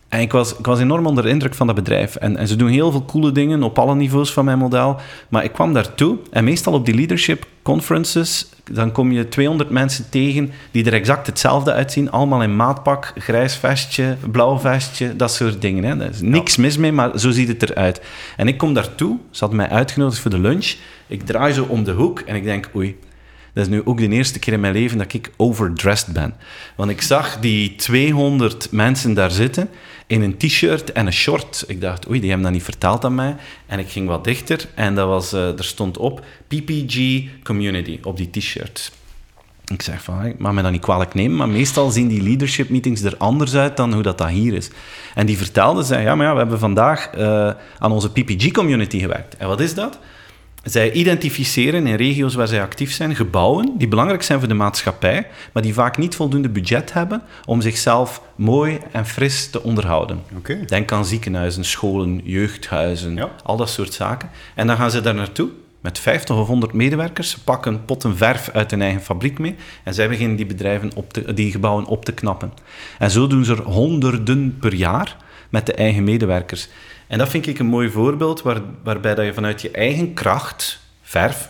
[0.09, 2.15] En ik was, ik was enorm onder de indruk van dat bedrijf.
[2.15, 4.97] En, en ze doen heel veel coole dingen op alle niveaus van mijn model.
[5.29, 10.09] Maar ik kwam daartoe en meestal op die leadership conferences, dan kom je 200 mensen
[10.09, 12.11] tegen die er exact hetzelfde uitzien.
[12.11, 15.83] Allemaal in maatpak, grijs vestje, blauw vestje, dat soort dingen.
[15.83, 15.97] Hè.
[15.97, 18.01] Daar is niks mis mee, maar zo ziet het eruit.
[18.37, 20.75] En ik kom daartoe, ze hadden mij uitgenodigd voor de lunch.
[21.07, 22.97] Ik draai zo om de hoek en ik denk, oei,
[23.57, 26.33] Dat is nu ook de eerste keer in mijn leven dat ik overdressed ben.
[26.75, 29.69] Want ik zag die 200 mensen daar zitten
[30.07, 31.63] in een t-shirt en een short.
[31.67, 33.35] Ik dacht, oei, die hebben dat niet verteld aan mij.
[33.65, 38.17] En ik ging wat dichter en dat was, uh, er stond op PPG Community op
[38.17, 38.91] die t-shirt.
[39.65, 42.69] Ik zeg van, ik mag me dat niet kwalijk nemen, maar meestal zien die leadership
[42.69, 44.69] meetings er anders uit dan hoe dat, dat hier is.
[45.15, 49.37] En die vertelde, zei, ja, maar ja, we hebben vandaag uh, aan onze PPG-community gewerkt.
[49.37, 49.99] En wat is dat?
[50.69, 55.27] Zij identificeren in regio's waar zij actief zijn gebouwen die belangrijk zijn voor de maatschappij,
[55.53, 60.21] maar die vaak niet voldoende budget hebben om zichzelf mooi en fris te onderhouden.
[60.37, 60.65] Okay.
[60.65, 63.29] Denk aan ziekenhuizen, scholen, jeugdhuizen, Ja.
[63.43, 64.29] al dat soort zaken.
[64.55, 65.49] En dan gaan ze daar naartoe
[65.81, 69.93] met 50 of 100 medewerkers, ze pakken potten verf uit hun eigen fabriek mee en
[69.93, 72.53] zij beginnen die, bedrijven op te, die gebouwen op te knappen.
[72.99, 75.17] En zo doen ze er honderden per jaar
[75.49, 76.69] met de eigen medewerkers.
[77.07, 80.79] En dat vind ik een mooi voorbeeld waar, waarbij dat je vanuit je eigen kracht,
[81.01, 81.49] verf,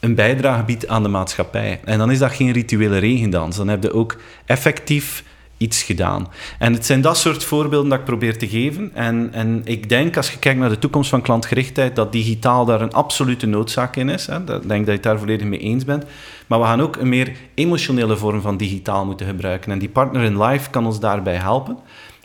[0.00, 1.80] een bijdrage biedt aan de maatschappij.
[1.84, 3.56] En dan is dat geen rituele regendans.
[3.56, 5.24] Dan heb je ook effectief
[5.56, 6.28] iets gedaan.
[6.58, 8.90] En het zijn dat soort voorbeelden dat ik probeer te geven.
[8.94, 12.80] En, en ik denk, als je kijkt naar de toekomst van klantgerichtheid, dat digitaal daar
[12.80, 14.28] een absolute noodzaak in is.
[14.28, 16.04] Ik denk dat je het daar volledig mee eens bent.
[16.46, 19.72] Maar we gaan ook een meer emotionele vorm van digitaal moeten gebruiken.
[19.72, 21.78] En die partner in life kan ons daarbij helpen.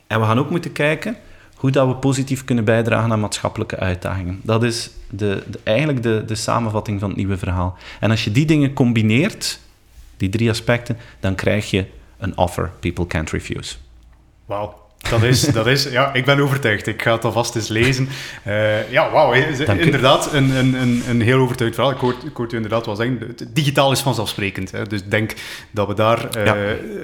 [0.07, 1.17] En we gaan ook moeten kijken
[1.61, 4.39] hoe dat we positief kunnen bijdragen aan maatschappelijke uitdagingen.
[4.43, 7.77] Dat is de, de, eigenlijk de, de samenvatting van het nieuwe verhaal.
[7.99, 9.59] En als je die dingen combineert,
[10.17, 11.85] die drie aspecten, dan krijg je
[12.17, 13.75] een offer people can't refuse.
[14.45, 14.80] Wauw.
[15.09, 16.87] Dat is, dat is, ja, ik ben overtuigd.
[16.87, 18.09] Ik ga het alvast eens lezen.
[18.47, 19.33] Uh, ja, wauw.
[19.33, 21.93] Inderdaad, een, een, een, een heel overtuigd verhaal.
[21.93, 24.71] Ik hoorde, ik hoorde u inderdaad wel zeggen, het, digitaal is vanzelfsprekend.
[24.71, 24.87] Hè.
[24.87, 25.33] Dus ik denk
[25.71, 26.37] dat we daar...
[26.37, 26.55] Uh, ja.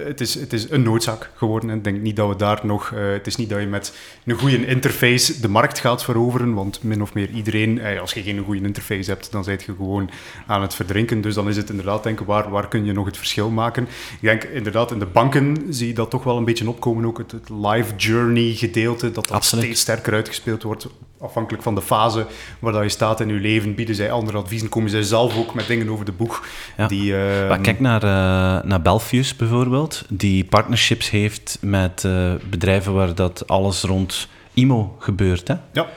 [0.05, 1.69] het, is, het is een noodzaak geworden.
[1.69, 2.91] Ik denk niet dat we daar nog...
[2.91, 6.83] Uh, het is niet dat je met een goede interface de markt gaat veroveren, want
[6.83, 7.81] min of meer iedereen...
[7.99, 10.09] als je geen goede interface hebt, dan ben je gewoon
[10.47, 11.21] aan het verdrinken.
[11.21, 13.83] Dus dan is het inderdaad denken, waar, waar kun je nog het verschil maken?
[13.83, 17.17] Ik denk inderdaad, in de banken zie je dat toch wel een beetje opkomen, ook
[17.17, 19.63] het, het live journey gedeelte, dat dat Absoluut.
[19.63, 20.87] steeds sterker uitgespeeld wordt.
[21.19, 22.25] Afhankelijk van de fase
[22.59, 25.53] waar dat je staat in je leven, bieden zij andere adviezen, komen zij zelf ook
[25.53, 26.45] met dingen over de boeg.
[26.77, 26.87] Ja.
[26.87, 28.09] Die, uh, maar kijk naar, uh,
[28.69, 35.47] naar Belfius bijvoorbeeld, die partnerships heeft met uh, bedrijven waar dat alles rond IMO gebeurt.
[35.47, 35.55] Hè?
[35.73, 35.87] Ja.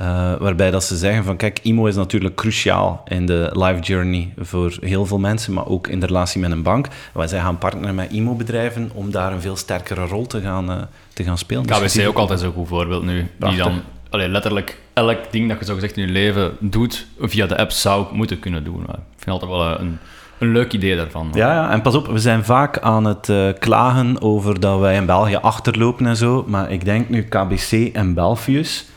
[0.00, 4.32] Uh, waarbij dat ze zeggen van kijk, IMO is natuurlijk cruciaal in de life journey
[4.38, 6.86] voor heel veel mensen, maar ook in de relatie met een bank.
[7.12, 10.76] Wij zijn gaan partneren met IMO-bedrijven om daar een veel sterkere rol te gaan, uh,
[11.12, 11.66] te gaan spelen.
[11.66, 13.26] KBC dus ook altijd zo'n goed voorbeeld nu.
[13.38, 13.64] Prachtig.
[13.64, 17.46] Die dan allee, letterlijk elk ding dat je zo gezegd in je leven doet, via
[17.46, 18.82] de app zou moeten kunnen doen.
[18.82, 19.98] Ik vind altijd wel een,
[20.38, 21.30] een leuk idee daarvan.
[21.34, 24.96] Ja, ja, en pas op, we zijn vaak aan het uh, klagen over dat wij
[24.96, 28.90] in België achterlopen en zo, maar ik denk nu KBC en Belfius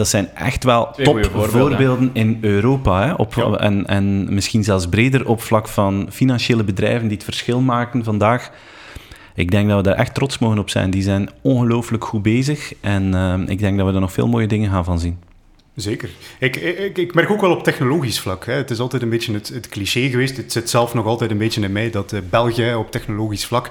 [0.00, 3.06] dat zijn echt wel topvoorbeelden in Europa.
[3.06, 3.52] Hè, op, ja.
[3.52, 8.50] en, en misschien zelfs breder op vlak van financiële bedrijven die het verschil maken vandaag.
[9.34, 10.90] Ik denk dat we daar echt trots mogen op zijn.
[10.90, 12.72] Die zijn ongelooflijk goed bezig.
[12.80, 15.18] En uh, ik denk dat we er nog veel mooie dingen gaan van zien.
[15.74, 16.10] Zeker.
[16.38, 18.46] Ik, ik, ik, merk ook wel op technologisch vlak.
[18.46, 18.52] Hè.
[18.52, 20.36] Het is altijd een beetje het, het, cliché geweest.
[20.36, 23.70] Het zit zelf nog altijd een beetje in mij dat uh, België op technologisch vlak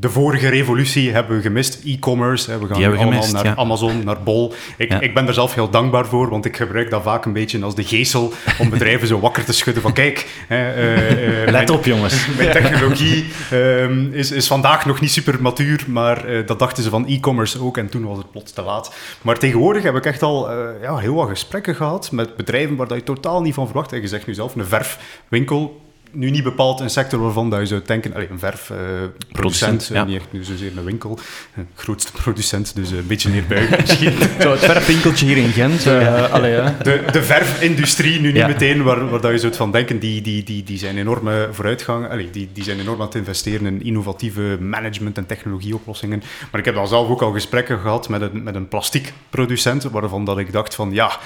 [0.00, 1.78] de vorige revolutie hebben we gemist.
[1.84, 3.56] E-commerce, we gaan allemaal gemist, naar ja.
[3.56, 4.52] Amazon, naar Bol.
[4.76, 5.00] Ik, Ja.
[5.00, 7.74] ik ben daar zelf heel dankbaar voor, want ik gebruik dat vaak een beetje als
[7.74, 11.84] de geestel om bedrijven zo wakker te schudden van kijk, hè, eh, eh, Let op,
[11.84, 12.26] jongens.
[12.38, 16.90] mijn technologie ehm, is, is vandaag nog niet super matuur, maar eh, dat dachten ze
[16.90, 18.94] van e-commerce ook en toen was het plots te laat.
[19.22, 22.98] Maar tegenwoordig heb ik echt al ja, heel wat gesprekken gehad met bedrijven waar dat
[22.98, 23.92] je totaal niet van verwacht.
[23.92, 25.80] En je zegt nu zelf, een verfwinkel,
[26.12, 30.04] nu niet bepaald een sector waarvan dat je zou denken, allee, een verfproducent, Producent, ja.
[30.04, 31.18] niet echt nu zozeer een winkel,
[31.56, 34.12] een grootste producent, dus een beetje neerbuigen misschien.
[34.40, 35.86] Zo, het verfwinkeltje hier in Gent.
[35.86, 36.76] eh, allee, ja.
[36.82, 40.42] De, de verfindustrie, nu niet meteen waar, waar dat je zou van denken, die, die,
[40.42, 42.08] die, die zijn enorme vooruitgang.
[42.08, 46.22] Allee, die, die zijn enorm aan het investeren in innovatieve management- en technologieoplossingen.
[46.50, 50.24] Maar ik heb dan zelf ook al gesprekken gehad met een, met een plastiekproducent, waarvan
[50.24, 51.18] dat ik dacht van ja,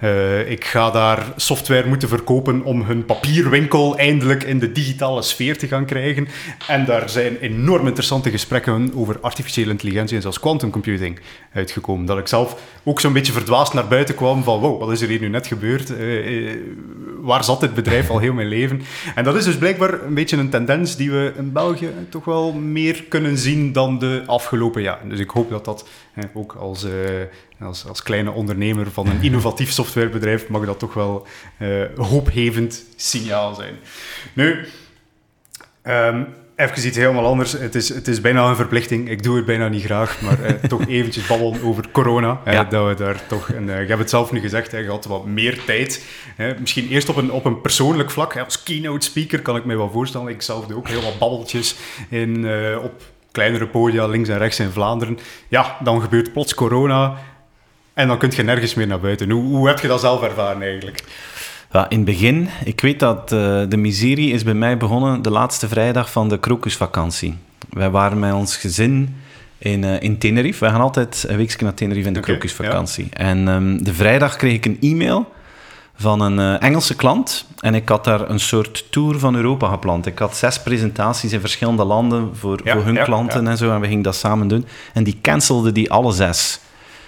[0.00, 5.58] eh, ik ga daar software moeten verkopen om hun papierwinkel eindelijk in de digitale sfeer
[5.58, 6.28] te gaan krijgen.
[6.68, 11.20] En daar zijn enorm interessante gesprekken over artificiële intelligentie en zelfs quantum computing
[11.52, 12.06] uitgekomen.
[12.06, 15.08] Dat ik zelf ook zo'n beetje verdwaasd naar buiten kwam van wow, wat is er
[15.08, 15.96] hier nu net gebeurd?
[15.96, 16.56] Eh, eh,
[17.20, 18.82] waar zat dit bedrijf al heel mijn leven?
[19.14, 22.52] En dat is dus blijkbaar een beetje een tendens die we in België toch wel
[22.52, 25.08] meer kunnen zien dan de afgelopen jaren.
[25.08, 25.88] Dus ik hoop dat dat
[26.34, 26.90] ook als, eh,
[27.60, 31.26] als, als kleine ondernemer van een innovatief softwarebedrijf mag dat toch wel
[31.58, 33.74] eh hoophevend signaal zijn.
[34.32, 34.66] Nu,
[35.82, 36.22] ehm,
[36.56, 37.52] even iets helemaal anders.
[37.52, 39.08] Het is, het is bijna een verplichting.
[39.10, 42.40] Ik doe het bijna niet graag, maar eh, toch eventjes babbelen over corona.
[42.44, 42.64] Eh, Ja.
[42.64, 45.26] dat we daar toch, eh, je hebt het zelf nu gezegd, hè, je had wat
[45.26, 46.04] meer tijd.
[46.60, 48.34] Misschien eerst op een, op een persoonlijk vlak.
[48.34, 48.44] Hè.
[48.44, 50.28] Als keynote speaker kan ik me wel voorstellen.
[50.28, 51.76] Ik zelf doe ook heel wat babbeltjes
[52.08, 52.48] in,
[52.82, 55.18] op kleinere podia links en rechts in Vlaanderen.
[55.48, 57.14] Ja, dan gebeurt plots corona
[57.94, 59.30] en dan kun je nergens meer naar buiten.
[59.30, 61.04] Hoe, hoe heb je dat zelf ervaren eigenlijk?
[61.72, 65.30] Ja, in het begin, ik weet dat eh, de miserie is bij mij begonnen de
[65.30, 67.36] laatste vrijdag van de krokusvakantie.
[67.70, 69.16] Wij waren met ons gezin
[69.58, 70.60] in, eh, in Tenerife.
[70.60, 73.08] Wij gaan altijd een weekje naar Tenerife in de Oké, krokusvakantie.
[73.12, 75.32] En ehm, de vrijdag kreeg ik een e-mail
[76.00, 77.44] van een eh, Engelse klant.
[77.60, 80.06] En ik had daar een soort tour van Europa gepland.
[80.06, 83.72] Ik had zes presentaties in verschillende landen voor, Ja, voor hun ja, klanten en zo.
[83.74, 84.66] En we gingen dat samen doen.
[84.94, 86.60] En die cancelde die alle zes.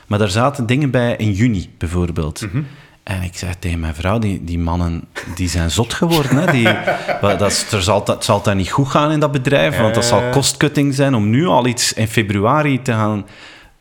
[0.07, 2.41] Maar daar zaten dingen bij in juni, bijvoorbeeld.
[2.41, 2.63] Mhm.
[3.03, 6.37] En ik zeg tegen mijn vrouw, die, die mannen die zijn zot geworden.
[6.37, 6.53] Hè?
[6.53, 6.69] Die,
[7.39, 10.05] dat, is- er zal, dat zal daar niet goed gaan in dat bedrijf, want dat
[10.05, 10.31] zal Eh.
[10.33, 13.27] kostcutting zijn om nu al iets in februari te gaan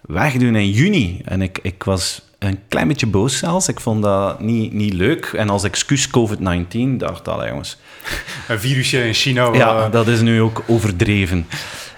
[0.01, 1.21] wegdoen in juni.
[1.25, 3.67] En ik, ik was een klein beetje boos zelfs.
[3.67, 5.25] Ik vond dat niet, niet leuk.
[5.25, 7.77] En als excuus COVID-19 dacht ik, jongens,
[8.47, 9.49] Een virusje in China.
[9.53, 11.47] ja, dat is nu ook overdreven.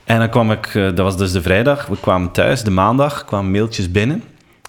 [0.04, 3.26] En dan kwam ik, eh, dat was dus de vrijdag, we kwamen thuis, de maandag
[3.26, 4.24] kwamen mailtjes binnen.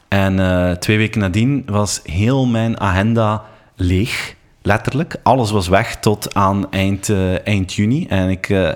[0.09, 3.45] En eh, twee weken nadien was heel mijn agenda
[3.77, 5.17] leeg, letterlijk.
[5.23, 8.07] Alles was weg tot aan eind, eh, eind juni.
[8.09, 8.71] En ik, eh,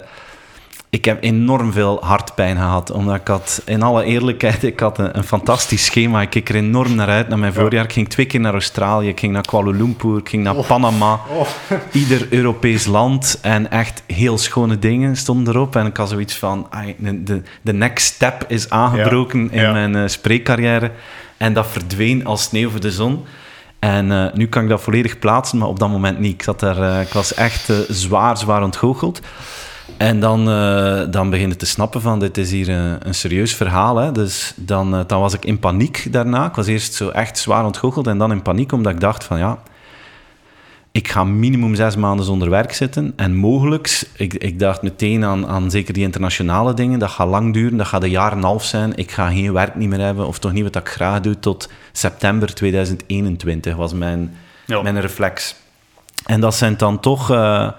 [0.91, 5.17] ik heb enorm veel hartpijn gehad, omdat ik had, in alle eerlijkheid, ik had een,
[5.17, 6.21] een fantastisch schema.
[6.23, 7.61] Ik keek er enorm naar uit, naar mijn Ja.
[7.61, 7.85] voorjaar.
[7.85, 11.13] Ik ging twee keer naar Australië, ik ging naar Kuala Lumpur, ik ging naar Panama
[11.13, 11.47] Oh.
[11.93, 15.77] ieder Europees land en echt heel schone dingen stonden erop.
[15.77, 19.73] En ik had zoiets van, de, de, next step is aangebroken in ja.
[19.73, 20.91] mijn eh, spreekcarrière.
[21.37, 23.25] En dat verdween als sneeuw voor de zon.
[23.79, 26.33] En eh, nu kan ik dat volledig plaatsen, maar op dat moment niet.
[26.33, 29.21] Ik, zat daar, eh, ik was echt zwaar, zwaar ontgoocheld.
[29.97, 33.55] En dan, eh, dan begin je te snappen van, dit is hier een, een serieus
[33.55, 33.97] verhaal.
[33.97, 34.13] Hè?
[34.13, 36.47] Dus dan, eh, dan was ik in paniek daarna.
[36.47, 39.39] Ik was eerst zo echt zwaar ontgoocheld en dan in paniek, omdat ik dacht van,
[39.39, 39.59] ja,
[40.93, 43.13] ik ga minimum zes maanden zonder werk zitten.
[43.17, 47.53] En mogelijk, ik, ik dacht meteen aan, aan zeker die internationale dingen, dat gaat lang
[47.53, 48.97] duren, dat gaat een jaar en een half zijn.
[48.97, 51.69] Ik ga geen werk niet meer hebben, of toch niet wat ik graag doe, tot
[51.93, 54.83] september 2021 was mijn, Ja.
[54.83, 55.55] mijn reflex.
[56.27, 57.71] En dat zijn dan toch, eh,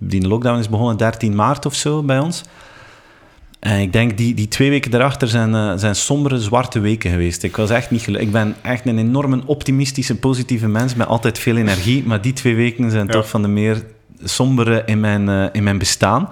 [0.00, 2.42] die lockdown is begonnen 13 maart of zo bij ons.
[3.58, 7.42] En ik denk, die, die twee weken daarachter zijn, eh, zijn sombere, zwarte weken geweest.
[7.42, 11.56] Ik, was echt niet ik ben echt een enorme optimistische, positieve mens met altijd veel
[11.56, 12.04] energie.
[12.06, 13.12] Maar die twee weken zijn Ja.
[13.12, 13.82] toch van de meer
[14.24, 16.28] sombere in mijn, eh, in mijn bestaan.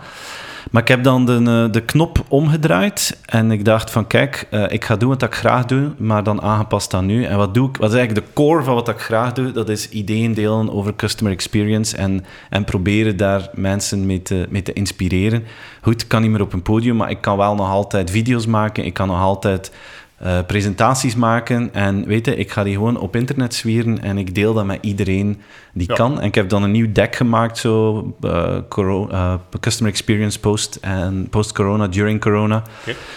[0.76, 4.64] Maar ik heb dan de, eh, de knop omgedraaid en ik dacht van kijk, eh,
[4.68, 7.24] ik ga doen wat ik graag doe, maar dan aangepast aan nu.
[7.24, 7.76] En wat doe ik?
[7.76, 9.52] Wat is eigenlijk de core van wat ik graag doe?
[9.52, 14.62] Dat is ideeën delen over customer experience en, en proberen daar mensen mee te, mee
[14.62, 15.44] te inspireren.
[15.80, 18.46] Goed, ik kan niet meer op een podium, maar ik kan wel nog altijd video's
[18.46, 19.72] maken, ik kan nog altijd
[20.18, 24.34] eh, presentaties maken en weet je, ik ga die gewoon op internet zwieren en ik
[24.34, 25.40] deel dat met iedereen
[25.72, 25.94] die Ja.
[25.94, 26.20] kan.
[26.20, 30.78] En ik heb dan een nieuw deck gemaakt, zo eh, coro- eh, Customer Experience Post
[30.80, 32.62] en Post-Corona, During Corona,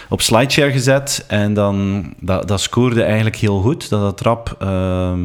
[0.08, 1.24] op SlideShare gezet.
[1.28, 3.88] En dan, dat, dat scoorde eigenlijk heel goed.
[3.88, 5.20] Dat had rap ehm,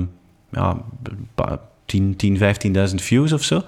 [0.51, 0.77] ja,
[1.35, 2.37] pa- 10, 10
[2.89, 3.61] 15.000 views of zo.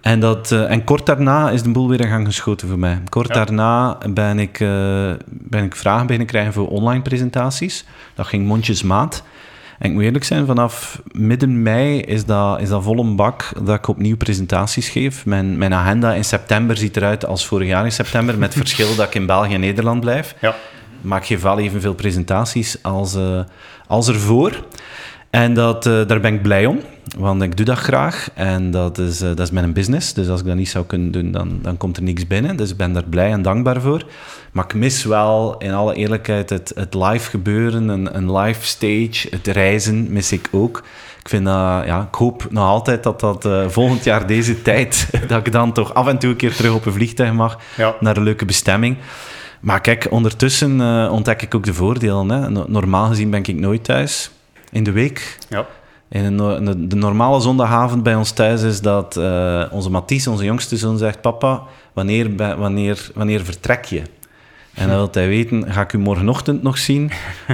[0.00, 3.02] En, dat, eh, en kort daarna is de boel weer in gang geschoten voor mij.
[3.08, 3.34] Kort Ja.
[3.34, 7.84] daarna ben ik, eh, ben ik vragen beginnen krijgen voor online presentaties.
[8.14, 9.22] Dat ging mondjesmaat.
[9.78, 13.52] En ik moet eerlijk zijn, vanaf midden mei is dat, is dat vol een bak
[13.62, 15.26] dat ik opnieuw presentaties geef.
[15.26, 18.94] Mijn, mijn agenda in september ziet eruit als vorig jaar in september, met het verschil
[18.96, 20.34] dat ik in België en Nederland blijf.
[20.40, 20.54] Ja.
[21.00, 23.40] Maar ik geef wel evenveel presentaties als, eh,
[23.86, 24.64] als ervoor.
[25.32, 26.78] En dat, eh, daar ben ik blij om,
[27.18, 28.28] want ik doe dat graag.
[28.34, 30.12] En dat is, eh, dat is mijn business.
[30.14, 32.56] Dus als ik dat niet zou kunnen doen, dan, dan komt er niks binnen.
[32.56, 34.02] Dus ik ben daar blij en dankbaar voor.
[34.52, 39.26] Maar ik mis wel, in alle eerlijkheid, het, het live gebeuren, een, een live stage,
[39.30, 40.82] het reizen mis ik ook.
[41.22, 41.54] Ik, vind dat,
[41.86, 45.72] ja, ik hoop nog altijd dat dat eh, volgend jaar deze tijd, dat ik dan
[45.72, 47.94] toch af en toe een keer terug op een vliegtuig mag Ja.
[48.00, 48.96] naar een leuke bestemming.
[49.60, 52.28] Maar kijk, ondertussen ontdek ik ook de voordelen.
[52.28, 52.50] Hè.
[52.50, 54.30] No- Normaal gezien ben ik nooit thuis
[54.72, 55.38] in de week.
[55.48, 55.66] Ja.
[56.08, 60.76] No- de, de normale zondagavond bij ons thuis is dat eh, onze Mathies, onze jongste
[60.76, 64.02] zoon, zegt: Papa, wanneer, wanneer, wanneer vertrek je?
[64.74, 67.10] En dan wil hij weten: ga ik u morgenochtend nog zien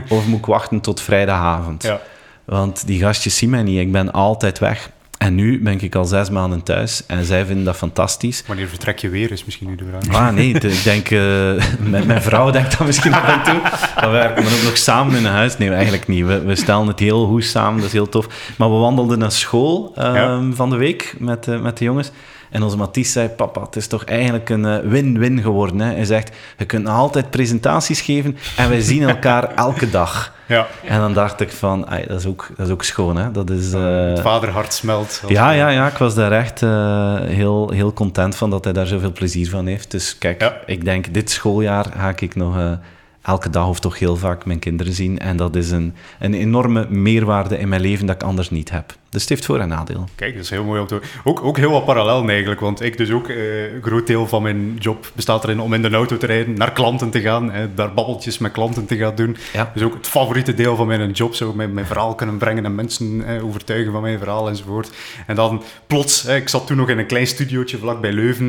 [0.09, 1.83] of moet ik wachten tot vrijdagavond?
[1.83, 2.01] Ja.
[2.45, 4.91] Want die gastjes zien mij niet, ik ben altijd weg.
[5.19, 8.45] En nu ben ik al zes maanden thuis en zij vinden dat fantastisch.
[8.47, 10.27] Wanneer vertrek je weer, is misschien nu de vraag.
[10.29, 13.61] Ah, nee, ik denk, eh, met mijn vrouw denkt dat misschien af en toe.
[13.63, 15.59] Maar we werken ook nog samen in een huis.
[15.59, 16.27] Nee, eigenlijk niet.
[16.27, 18.55] We, we stellen het heel goed samen, dat is heel tof.
[18.59, 20.41] Maar we wandelden naar school ehm, Ja.
[20.53, 22.11] van de week met, eh, met de jongens.
[22.51, 25.81] En onze Mathies zei, papa, het is toch eigenlijk een eh, win-win geworden.
[25.81, 25.95] Hè?
[25.95, 30.37] Hij zegt, je kunt nog altijd presentaties geven en wij zien elkaar elke dag.
[30.47, 30.67] Ja.
[30.85, 33.17] En dan dacht ik van, ai, dat, is ook, dat is ook schoon.
[33.17, 33.31] Hè?
[33.31, 35.23] Dat is, eh, Het vaderhart smelt.
[35.27, 38.87] ja, ja, ja, ik was daar echt eh, heel, heel content van dat hij daar
[38.87, 39.91] zoveel plezier van heeft.
[39.91, 40.57] Dus kijk, Ja.
[40.67, 42.79] ik denk dit schooljaar ga ik nog
[43.23, 45.19] elke dag of toch heel vaak mijn kinderen zien.
[45.19, 48.95] En dat is een, een enorme meerwaarde in mijn leven dat ik anders niet heb.
[49.11, 50.09] Dus het heeft voor- en nadeel.
[50.15, 51.01] Kijk, dat is heel mooi om te.
[51.25, 54.43] Ook, ook heel wat parallel eigenlijk, want ik dus ook, eh, een groot deel van
[54.43, 57.65] mijn job bestaat erin om in de auto te rijden, naar klanten te gaan, eh,
[57.75, 59.37] daar babbeltjes met klanten te gaan doen.
[59.53, 59.71] Ja.
[59.75, 62.75] Dus ook het favoriete deel van mijn job, zo mijn, mijn verhaal kunnen brengen en
[62.75, 64.91] mensen eh, overtuigen van mijn verhaal enzovoort.
[65.27, 68.47] En dan plots, ik zat toen nog in een klein studiootje vlak bij Leuven,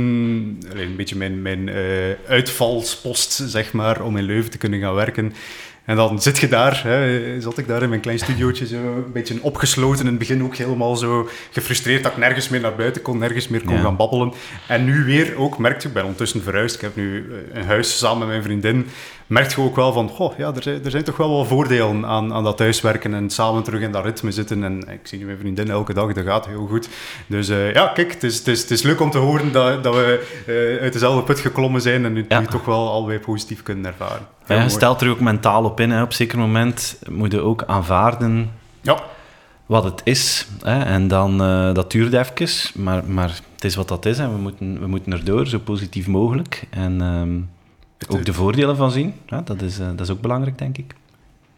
[0.74, 1.76] een beetje mijn, mijn eh,
[2.28, 5.34] uitvalspost, zeg maar, om in Leuven te kunnen gaan werken.
[5.90, 9.12] En dan zit je daar, hè, zat ik daar in mijn klein studiootje, zo een
[9.12, 10.00] beetje opgesloten.
[10.00, 13.48] In het begin ook helemaal zo gefrustreerd dat ik nergens meer naar buiten kon, nergens
[13.48, 13.82] meer kon Ja.
[13.82, 14.34] gaan babbelen.
[14.68, 17.66] En nu weer ook, merk je, ik ben ondertussen verhuisd, ik heb nu eh, een
[17.66, 18.88] huis samen met mijn vriendin.
[19.30, 22.06] Merk je ook wel van, goh, ja, er zijn, er zijn toch wel wat voordelen
[22.06, 24.64] aan, aan dat thuiswerken en samen terug in dat ritme zitten.
[24.64, 26.90] En ik zie nu mijn vriendin elke dag, dat gaat heel goed.
[27.28, 29.84] Dus eh, ja, kijk, het is, het, is, het is leuk om te horen dat,
[29.84, 32.40] dat we eh, uit dezelfde put geklommen zijn en Ja.
[32.40, 34.28] nu toch wel alweer positief kunnen ervaren.
[34.48, 35.92] Ja, stelt er ook mentaal op in.
[35.92, 36.02] Hè.
[36.02, 39.00] Op zeker moment moet je ook aanvaarden Ja,
[39.66, 40.48] wat het is.
[40.62, 40.84] Hè.
[40.84, 44.18] En dan, eh, dat duurt even, maar, maar het is wat dat is.
[44.18, 46.64] En we moeten, we moeten erdoor, zo positief mogelijk.
[46.70, 47.02] En
[48.08, 49.14] ook de voordelen van zien.
[49.26, 50.94] Ja, dat, is, eh, dat is ook belangrijk, denk ik.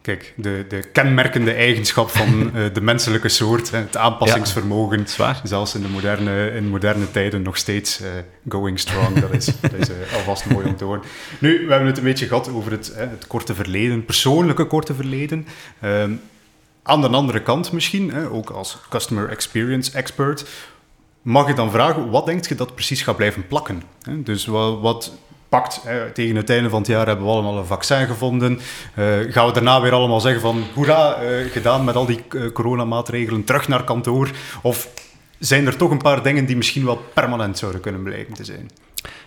[0.00, 5.40] Kijk, de, de kenmerkende eigenschap van eh, de menselijke soort, het aanpassingsvermogen, Zwaar.
[5.44, 8.08] zelfs in de moderne, in moderne tijden nog steeds eh,
[8.48, 9.18] going strong.
[9.20, 11.02] Dat is, dat is alvast mooi om te horen.
[11.38, 15.46] Nu, we hebben het een beetje gehad over het, het korte verleden, persoonlijke korte verleden.
[15.80, 16.12] Ehm,
[16.82, 20.44] aan de andere kant misschien, ook als customer experience expert,
[21.22, 23.82] mag ik dan vragen, wat denk je dat precies gaat blijven plakken?
[24.24, 25.12] Dus wat, wat
[25.52, 28.60] pakt, hè, tegen het einde van het jaar hebben we allemaal een vaccin gevonden.
[28.94, 32.52] Eh, gaan we daarna weer allemaal zeggen van, hoera, eh, gedaan met al die eh,
[32.52, 34.30] coronamaatregelen, terug naar kantoor?
[34.62, 34.88] Of
[35.38, 38.70] zijn er toch een paar dingen die misschien wel permanent zouden kunnen blijken te zijn?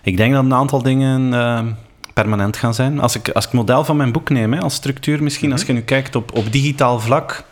[0.04, 1.78] Ik denk dat een aantal dingen
[2.14, 3.00] permanent gaan zijn.
[3.00, 5.74] Als ik, als ik model van mijn boek neem, hè, als structuur misschien, als je
[5.74, 7.44] nu kijkt op, op digitaal vlak,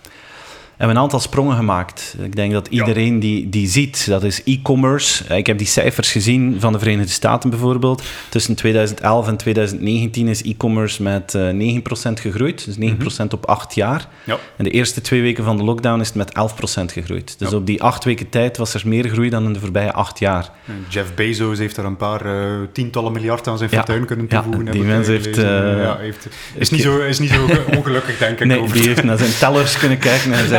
[0.77, 2.15] hebben we een aantal sprongen gemaakt.
[2.23, 5.23] Ik denk dat iedereen die, die ziet, dat is e-commerce.
[5.27, 8.03] Eh, Ik heb die cijfers gezien van de Verenigde Staten bijvoorbeeld.
[8.29, 12.65] Tussen 2011 en 2019 is e-commerce met eh 9% gegroeid.
[12.65, 14.07] Dus 9% op acht jaar.
[14.23, 14.37] Ja.
[14.57, 17.35] En de eerste twee weken van de lockdown is het met 11% gegroeid.
[17.39, 17.55] Dus Ja.
[17.55, 20.49] op die acht weken tijd was er meer groei dan in de voorbije acht jaar.
[20.67, 24.41] En Jeff Bezos heeft er een paar eh, tientallen miljard aan zijn fortuin kunnen Ja,
[24.41, 24.71] toevoegen.
[24.71, 25.43] die mens heeft, eh,
[25.77, 28.47] ja, heeft is, niet zo, is niet zo ongelukkig, denk ik.
[28.47, 30.47] Nee, over die heeft naar zijn tellers kunnen kijken en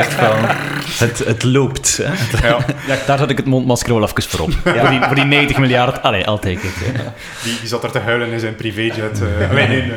[0.98, 2.00] het, het loopt.
[2.02, 2.48] Hè?
[2.48, 4.52] Ja, Ja, daar zet ik het mondmasker wel even voor op.
[4.64, 6.02] Voor, die, voor die 90 miljard.
[6.02, 6.60] Allee, I'll take it.
[6.74, 7.02] hè.
[7.42, 9.20] die, die zat er te huilen in zijn privéjet.
[9.50, 9.90] alleen in,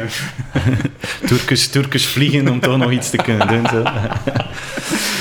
[0.54, 0.62] eh,
[1.28, 3.68] Turkers, Turkers vliegen om toch nog iets te kunnen doen.
[3.70, 3.84] Zo.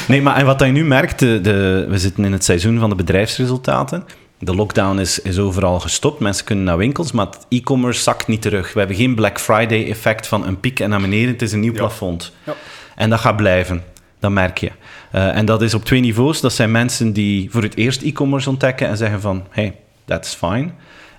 [0.09, 2.89] Nee, maar en wat je nu merkt, de, de- we zitten in het seizoen van
[2.91, 4.05] de bedrijfsresultaten.
[4.39, 8.43] De lockdown is, is overal gestopt, mensen kunnen naar winkels, maar het e-commerce zakt niet
[8.43, 8.73] terug.
[8.73, 11.61] We hebben geen Black Friday effect van een piek en naar beneden, het is een
[11.61, 11.79] nieuw Ja.
[11.79, 12.33] plafond.
[12.45, 12.53] Ja.
[12.97, 13.83] En dat gaat blijven,
[14.19, 14.71] dat merk je.
[15.11, 16.41] Eh, en dat is op twee niveaus.
[16.41, 19.75] Dat zijn mensen die voor het eerst e-commerce ontdekken en zeggen van, hey,
[20.05, 20.71] that's fine.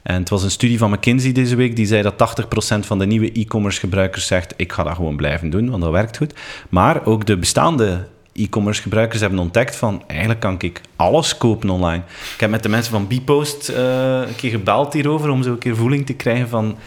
[0.03, 3.05] En het was een studie van McKinsey deze week die zei dat 80% van de
[3.05, 6.33] nieuwe e-commerce gebruikers zegt ik ga dat gewoon blijven doen, want dat werkt goed.
[6.69, 12.03] Maar ook de bestaande e-commerce gebruikers hebben ontdekt van eigenlijk kan ik alles kopen online.
[12.33, 15.57] Ik heb met de mensen van Bpost eh een keer gebeld hierover om zo een
[15.57, 16.77] keer voeling te krijgen van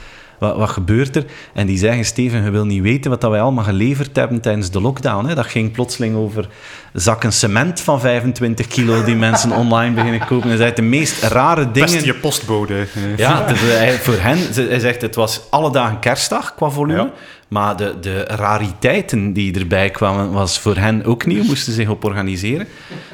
[0.41, 1.25] wat, wat gebeurt er?
[1.55, 4.71] En die zeggen, Steven, je wil niet weten wat dat wij allemaal geleverd hebben tijdens
[4.71, 5.27] de lockdown.
[5.27, 5.35] Hè?
[5.35, 6.49] Dat ging plotseling over
[6.93, 10.49] zakken cement van 25 kilo die mensen online beginnen kopen.
[10.49, 11.93] Dat zijn de meest rare dingen.
[11.93, 12.87] Best je postbode.
[13.17, 17.03] Ja, hij- voor hen, hij zegt, het was alle dagen kerstdag qua volume.
[17.03, 17.11] Ja.
[17.51, 21.45] Maar de, de rariteiten die erbij kwamen, was voor hen ook nieuw.
[21.45, 22.67] Moesten zich op organiseren.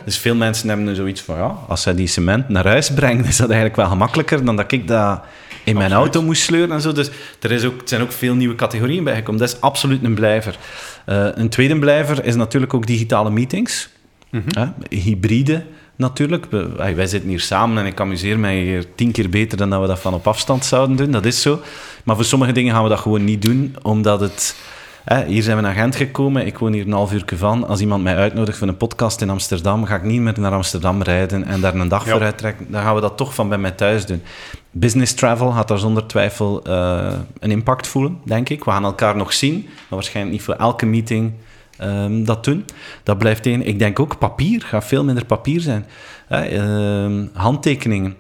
[0.04, 3.36] Dus veel mensen hebben zoiets van, ja, als zij die cement naar huis brengen, is
[3.36, 5.20] dat eigenlijk wel gemakkelijker dan dat ik dat
[5.64, 6.92] in mijn auto moest sleuren en zo.
[6.92, 9.40] Dus er, is ook, er zijn ook veel nieuwe categorieën bijgekomen.
[9.40, 10.58] Dat is absoluut een blijver.
[11.04, 13.88] Eh, een tweede blijver is natuurlijk ook digitale meetings.
[14.30, 14.66] Hè?
[14.88, 15.64] Hybride
[15.96, 16.46] natuurlijk.
[16.76, 19.86] Wij zitten hier samen en ik amuseer mij hier tien keer beter dan dat we
[19.86, 21.10] dat van op afstand zouden doen.
[21.10, 21.60] Dat is zo.
[22.04, 24.56] Maar voor sommige dingen gaan we dat gewoon niet doen, omdat het...
[25.04, 27.66] Hè, hier zijn we naar Gent gekomen, ik woon hier een half uur van.
[27.68, 31.02] Als iemand mij uitnodigt voor een podcast in Amsterdam, ga ik niet meer naar Amsterdam
[31.02, 32.10] rijden en daar een dag Ja.
[32.12, 32.66] voor uittrekken.
[32.68, 34.22] Dan gaan we dat toch van bij mij thuis doen.
[34.70, 38.64] Business travel gaat daar zonder twijfel eh, een impact voelen, denk ik.
[38.64, 41.32] We gaan elkaar nog zien, maar waarschijnlijk niet voor elke meeting
[41.78, 42.64] ehm, dat doen.
[43.02, 43.66] Dat blijft één.
[43.66, 45.86] Ik denk ook papier, gaat veel minder papier zijn.
[46.28, 48.16] Ehm, handtekeningen.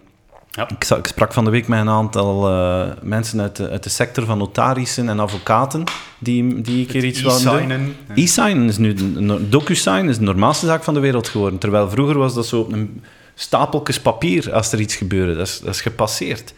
[0.50, 0.68] Ja.
[0.68, 3.88] Ik, ik sprak van de week met een aantal eh, mensen uit de, uit de
[3.88, 5.84] sector van notarissen en advocaten
[6.18, 7.54] die, die een keer iets wilden doen.
[7.54, 7.96] E-signen.
[8.14, 11.58] E-sign is nu, een- DocuSign is de normaalste zaak van de wereld geworden.
[11.58, 13.02] Terwijl vroeger was dat zo op een
[13.34, 15.36] stapeltjes papier als er iets gebeurde.
[15.36, 16.54] Dat is, dat is gepasseerd.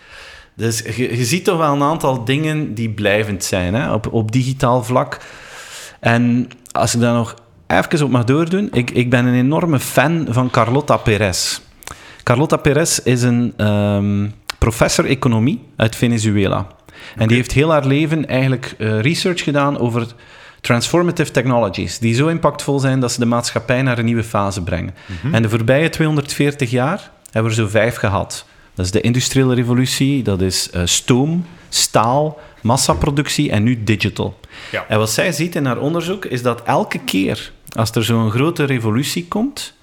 [0.55, 4.32] Dus je, je ziet toch wel een aantal dingen die blijvend zijn hè, op, op
[4.32, 5.18] digitaal vlak.
[6.01, 7.34] En als ik daar nog
[7.66, 11.61] even op mag doordoen, ik, ik ben een enorme fan van Carlota Perez.
[12.22, 14.28] Carlota Perez is een ehm,
[14.59, 16.66] professor economie uit Venezuela.
[17.16, 20.07] En die heeft heel haar leven eigenlijk eh, research gedaan over
[20.61, 24.94] transformative technologies, die zo impactvol zijn dat ze de maatschappij naar een nieuwe fase brengen.
[25.32, 28.44] En de voorbije 240 jaar hebben we er zo vijf gehad.
[28.74, 34.40] Dat is de industriële revolutie, dat is eh, stoom, staal, massaproductie en nu digital.
[34.70, 34.84] Ja.
[34.88, 38.64] En wat zij ziet in haar onderzoek is dat elke keer als er zo'n grote
[38.64, 39.74] revolutie komt,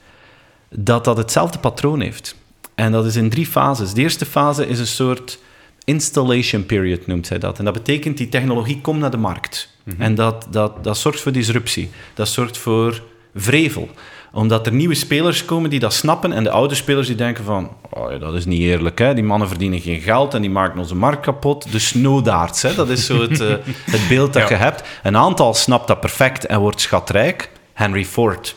[0.69, 2.35] dat dat hetzelfde patroon heeft.
[2.75, 3.93] En dat is in drie fases.
[3.93, 5.39] De eerste fase is een soort
[5.83, 7.59] installation period, noemt zij dat.
[7.59, 9.73] En dat betekent die technologie komt naar de markt.
[9.97, 11.89] En dat, dat, dat zorgt voor disruptie.
[12.13, 13.03] Dat zorgt voor
[13.35, 13.89] vrevel
[14.35, 17.69] omdat er nieuwe spelers komen die dat snappen en de oude spelers die denken van
[17.89, 19.13] oh ja, dat is niet eerlijk, hè?
[19.13, 21.71] die mannen verdienen geen geld en die maken onze markt kapot.
[21.71, 22.75] De snowdaards, hè?
[22.75, 23.49] dat is zo het, eh,
[23.95, 24.55] het beeld dat Ja.
[24.55, 24.83] je hebt.
[25.03, 27.51] Een aantal snapt dat perfect en wordt schatrijk.
[27.73, 28.55] Henry Ford,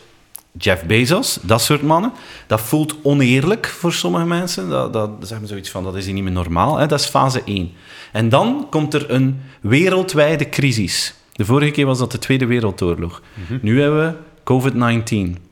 [0.53, 2.12] Jeff Bezos, dat soort mannen.
[2.47, 4.68] Dat voelt oneerlijk voor sommige mensen.
[4.68, 6.76] Dat, dat, ze hebben zoiets van, dat is hier niet meer normaal.
[6.79, 6.87] Hè?
[6.87, 7.72] Dat is fase 1.
[8.12, 11.14] En dan komt er een wereldwijde crisis.
[11.33, 13.22] De vorige keer was dat de Tweede Wereldoorlog.
[13.61, 14.14] Nu hebben we
[14.45, 15.47] COVID-19.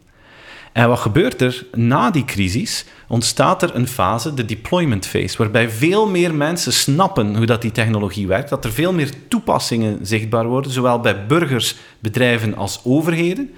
[0.77, 1.66] En wat gebeurt er?
[1.72, 7.37] Na die crisis ontstaat er een fase, de deployment phase, waarbij veel meer mensen snappen
[7.37, 11.77] hoe dat die technologie werkt, dat er veel meer toepassingen zichtbaar worden, zowel bij burgers,
[11.99, 13.51] bedrijven als overheden.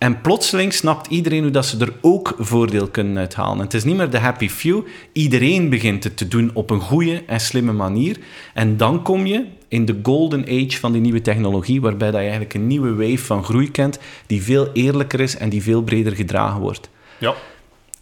[0.00, 3.56] En plotseling snapt iedereen hoe dat ze er ook voordeel kunnen uithalen.
[3.56, 4.82] En het is niet meer de happy few.
[5.12, 8.18] Iedereen begint het te doen op een goede en slimme manier.
[8.54, 12.26] En dan kom je in de golden age van die nieuwe technologie, waarbij dat je
[12.26, 16.16] eigenlijk een nieuwe wave van groei kent, die veel eerlijker is en die veel breder
[16.16, 16.90] gedragen wordt.
[17.18, 17.34] Ja.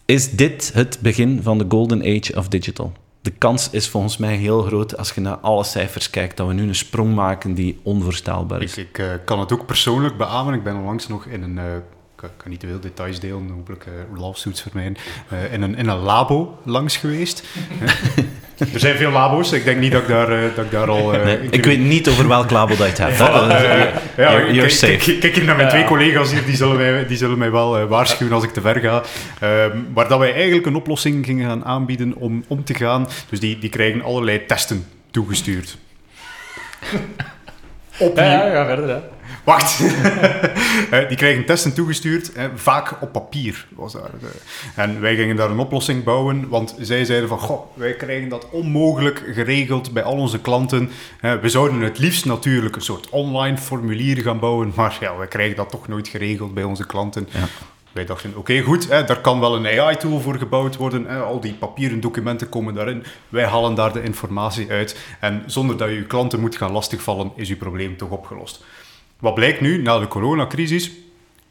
[0.05, 2.93] Is dit het begin van de golden age of digital?
[3.21, 6.53] De kans is volgens mij heel groot als je naar alle cijfers kijkt, dat we
[6.53, 8.77] nu een sprong maken die onvoorstelbaar is.
[8.77, 10.53] Ik, ik eh, kan het ook persoonlijk beamen.
[10.53, 11.57] Ik ben onlangs nog in een...
[11.57, 11.81] eh, ik
[12.37, 14.97] kan- niet te veel details delen, hopelijk lawsuits vermijden.
[15.29, 17.43] eh, in, een, in een labo langs geweest.
[18.73, 19.51] Er zijn veel labo's.
[19.51, 21.13] Ik denk niet dat ik daar, eh, dat ik daar al...
[21.13, 23.11] eh, Nee, ik weet niet over welk labo dat je het hebt.
[23.13, 23.79] is- Eh,
[24.17, 24.97] ja, you're, you're kijk, safe.
[24.97, 27.87] Kijk, kijk hier naar mijn twee collega's hier, die zullen mij, die zullen mij wel
[27.87, 29.03] waarschuwen als ik te ver ga.
[29.39, 33.07] Ehm, waar dat wij eigenlijk een oplossing gingen gaan aanbieden om om te gaan.
[33.29, 35.77] Dus die, die krijgen allerlei testen toegestuurd.
[37.99, 38.25] Opnieuw.
[38.25, 38.89] Ja, ja, verder.
[38.89, 38.99] Hè.
[39.43, 39.79] Wacht.
[40.89, 43.67] Eh, die krijgen testen toegestuurd, hè, vaak op papier.
[43.75, 44.09] Was daar.
[44.75, 48.49] En wij gingen daar een oplossing bouwen, want zij zeiden van, goh, wij krijgen dat
[48.49, 50.89] onmogelijk geregeld bij al onze klanten.
[51.21, 55.27] Eh, we zouden het liefst natuurlijk een soort online formulier gaan bouwen, maar ja, wij
[55.27, 57.29] krijgen dat toch nooit geregeld bij onze klanten.
[57.31, 57.47] Ja.
[57.91, 61.05] Wij dachten, oké, goed, hè, daar kan wel een AI-tool voor gebouwd worden.
[61.05, 63.03] Hè, al die papieren documenten komen daarin.
[63.29, 64.97] Wij halen daar de informatie uit.
[65.19, 68.63] En zonder dat je je klanten moet gaan lastigvallen, is je probleem toch opgelost.
[69.19, 70.91] Wat blijkt nu, na de coronacrisis,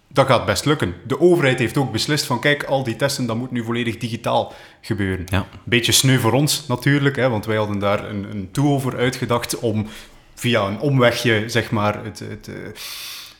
[0.08, 0.94] dat gaat best lukken.
[1.06, 4.52] De overheid heeft ook beslist van, kijk, al die testen, dat moet nu volledig digitaal
[4.80, 5.26] gebeuren.
[5.28, 5.46] Ja.
[5.64, 9.58] Beetje sneu voor ons natuurlijk, hè, want wij hadden daar een, een tool voor uitgedacht
[9.58, 9.86] om
[10.34, 12.18] via een omwegje, zeg maar, het...
[12.18, 12.54] het, eh,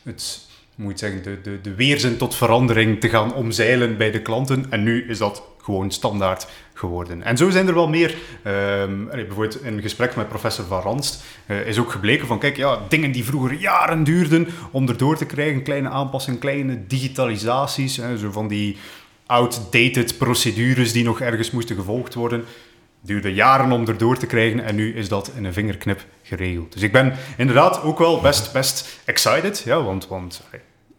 [0.03, 0.47] het
[0.79, 4.65] moet zeggen, de, de, de weerzin tot verandering te gaan omzeilen bij de klanten.
[4.69, 7.23] En nu is dat gewoon standaard geworden.
[7.23, 8.15] En zo zijn er wel meer.
[8.43, 12.57] ehm, bijvoorbeeld in een gesprek met professor Van Ranst eh, is ook gebleken van, kijk,
[12.57, 18.17] ja, dingen die vroeger jaren duurden om erdoor te krijgen, kleine aanpassingen, kleine digitalisaties, hè,
[18.17, 18.77] zo van die
[19.25, 22.45] outdated procedures die nog ergens moesten gevolgd worden,
[23.01, 26.73] duurde jaren om erdoor te krijgen en nu is dat in een vingerknip geregeld.
[26.73, 30.41] Dus ik ben inderdaad ook wel best, best excited, ja, want, want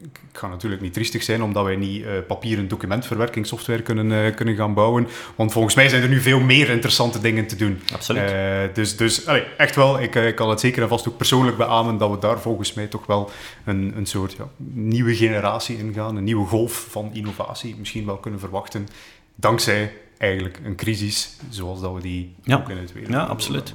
[0.02, 4.56] ik ga natuurlijk niet triestig zijn omdat wij niet eh, papieren documentverwerkingssoftware kunnen, eh, kunnen
[4.56, 5.08] gaan bouwen.
[5.36, 7.80] Want volgens mij zijn er nu veel meer interessante dingen te doen.
[7.92, 8.30] Absoluut.
[8.30, 11.56] Eh, dus dus allee, echt wel, ik, ik kan het zeker en vast ook persoonlijk
[11.56, 13.30] beamen dat we daar volgens mij toch wel
[13.64, 16.16] een, een soort ja, nieuwe generatie ingaan.
[16.16, 18.88] Een nieuwe golf van innovatie misschien wel kunnen verwachten.
[19.34, 22.56] Dankzij eigenlijk een crisis zoals dat we die Ja.
[22.56, 23.74] ook in het Tweede Ja, absoluut.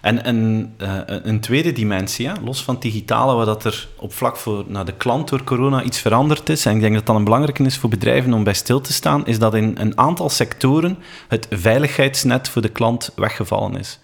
[0.00, 4.12] En, en eh, een tweede dimensie, hè, los van het digitale, waar dat er op
[4.12, 7.16] vlak voor naar de klant door corona iets veranderd is, en ik denk dat dat
[7.16, 10.28] een belangrijke is voor bedrijven om bij stil te staan, is dat in een aantal
[10.28, 13.98] sectoren het veiligheidsnet voor de klant weggevallen is.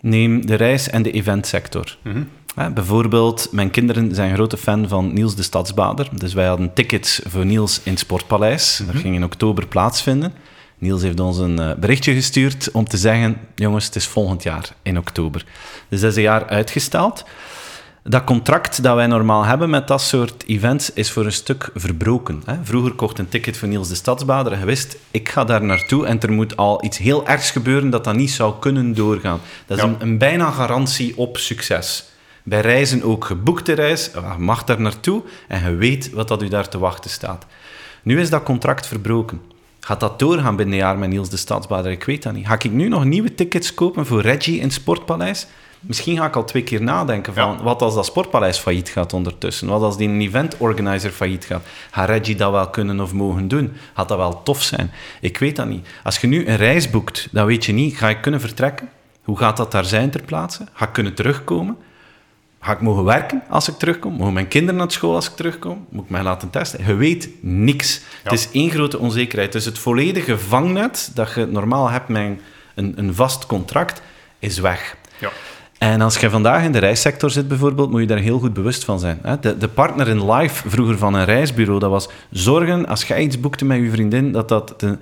[0.00, 1.96] Neem de reis- en de eventsector.
[2.02, 2.22] Mhm.
[2.54, 6.08] Hè, bijvoorbeeld, mijn kinderen zijn grote fan van Niels de Stadsbader.
[6.14, 8.82] Dus wij hadden tickets voor Niels in het Sportpaleis.
[8.86, 10.32] Dat ging in oktober plaatsvinden.
[10.78, 14.68] Niels heeft ons een eh, berichtje gestuurd om te zeggen: jongens, het is volgend jaar
[14.82, 15.44] in oktober.
[15.88, 17.24] Dus dat is een jaar uitgesteld.
[18.02, 22.42] Dat contract dat wij normaal hebben met dat soort events is voor een stuk verbroken.
[22.44, 22.54] Hè.
[22.62, 26.06] Vroeger kocht een ticket voor Niels de Stadsbader en je wist, ik ga daar naartoe
[26.06, 29.40] en er moet al iets heel ergs gebeuren dat dat niet zou kunnen doorgaan.
[29.66, 29.88] Dat is Ja.
[29.90, 32.04] een, een bijna garantie op succes.
[32.42, 36.48] Bij reizen ook geboekte reis, je mag daar naartoe en je weet wat dat u
[36.48, 37.46] daar te wachten staat.
[38.02, 39.40] Nu is dat contract verbroken.
[39.88, 41.90] Gaat dat doorgaan binnen een jaar met Niels de Stadsbader?
[41.90, 42.46] Ik weet dat niet.
[42.46, 45.46] Ga ik nu nog nieuwe tickets kopen voor Reggie in het Sportpaleis?
[45.80, 47.62] Misschien ga ik al twee keer nadenken van Ja.
[47.62, 49.68] wat als dat Sportpaleis failliet gaat ondertussen?
[49.68, 51.66] Wat als die een event organizer failliet gaat?
[51.90, 53.72] Gaat Reggie dat wel kunnen of mogen doen?
[53.94, 54.90] Gaat dat wel tof zijn?
[55.20, 55.88] Ik weet dat niet.
[56.04, 58.88] Als je nu een reis boekt, dan weet je niet, ga ik kunnen vertrekken?
[59.22, 60.64] Hoe gaat dat daar zijn ter plaatse?
[60.72, 61.76] Ga ik kunnen terugkomen?
[62.60, 64.12] Ga ik mogen werken als ik terugkom?
[64.16, 65.86] Mogen mijn kinderen naar school als ik terugkom?
[65.90, 66.86] Moet ik mij laten testen?
[66.86, 68.00] Je weet niks.
[68.22, 69.52] Het is één grote onzekerheid.
[69.52, 72.22] Dus het volledige vangnet dat je normaal hebt met
[72.74, 74.02] een- een, vast contract,
[74.38, 74.96] is weg.
[75.18, 75.28] Ja.
[75.78, 78.84] En als je vandaag in de reissector zit bijvoorbeeld, moet je daar heel goed bewust
[78.84, 79.20] van zijn.
[79.40, 83.40] De, de partner in life vroeger van een reisbureau, dat was zorgen als jij iets
[83.40, 84.98] boekte met je vriendin, dat dat de-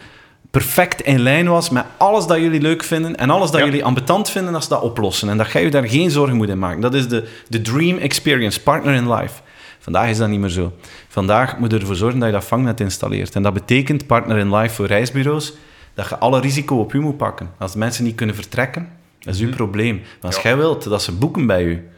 [0.60, 3.66] perfect in lijn was met alles dat jullie leuk vinden en alles dat Ja.
[3.66, 5.28] jullie ambetant vinden als ze dat oplossen.
[5.28, 6.80] En dat jij je daar geen zorgen moet in maken.
[6.80, 9.40] Dat is de, de dream experience, partner in life.
[9.78, 10.72] Vandaag is dat niet meer zo.
[11.08, 13.34] Vandaag moet je ervoor zorgen dat je dat vangnet installeert.
[13.34, 15.52] En dat betekent, partner in life voor reisbureaus,
[15.94, 17.50] dat je alle risico op je moet pakken.
[17.58, 18.88] Als mensen niet kunnen vertrekken,
[19.20, 19.94] dat is uw probleem.
[19.96, 20.42] Maar als Ja.
[20.42, 21.88] jij wilt dat ze boeken bij u,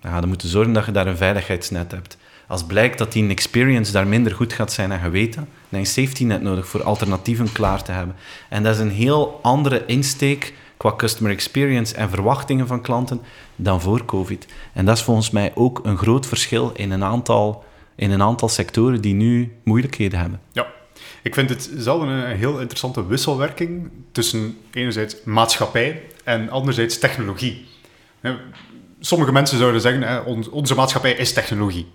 [0.00, 2.16] dan ga je moeten zorgen dat je daar een veiligheidsnet hebt.
[2.46, 6.24] Als blijkt dat die experience daar minder goed gaat zijn weet, dat, dan een safety
[6.24, 8.16] net nodig voor alternatieven klaar te hebben.
[8.48, 13.20] En dat is een heel andere insteek qua customer experience en verwachtingen van klanten
[13.56, 14.46] dan voor COVID.
[14.72, 17.64] En dat is volgens mij ook een groot verschil in een aantal,
[17.94, 20.40] in een aantal sectoren die nu moeilijkheden hebben.
[20.52, 20.66] Ja,
[21.22, 27.66] ik vind het zelf een heel interessante wisselwerking tussen enerzijds maatschappij en anderzijds technologie.
[29.06, 31.86] Sommige mensen zouden zeggen, hè, on- onze maatschappij is technologie.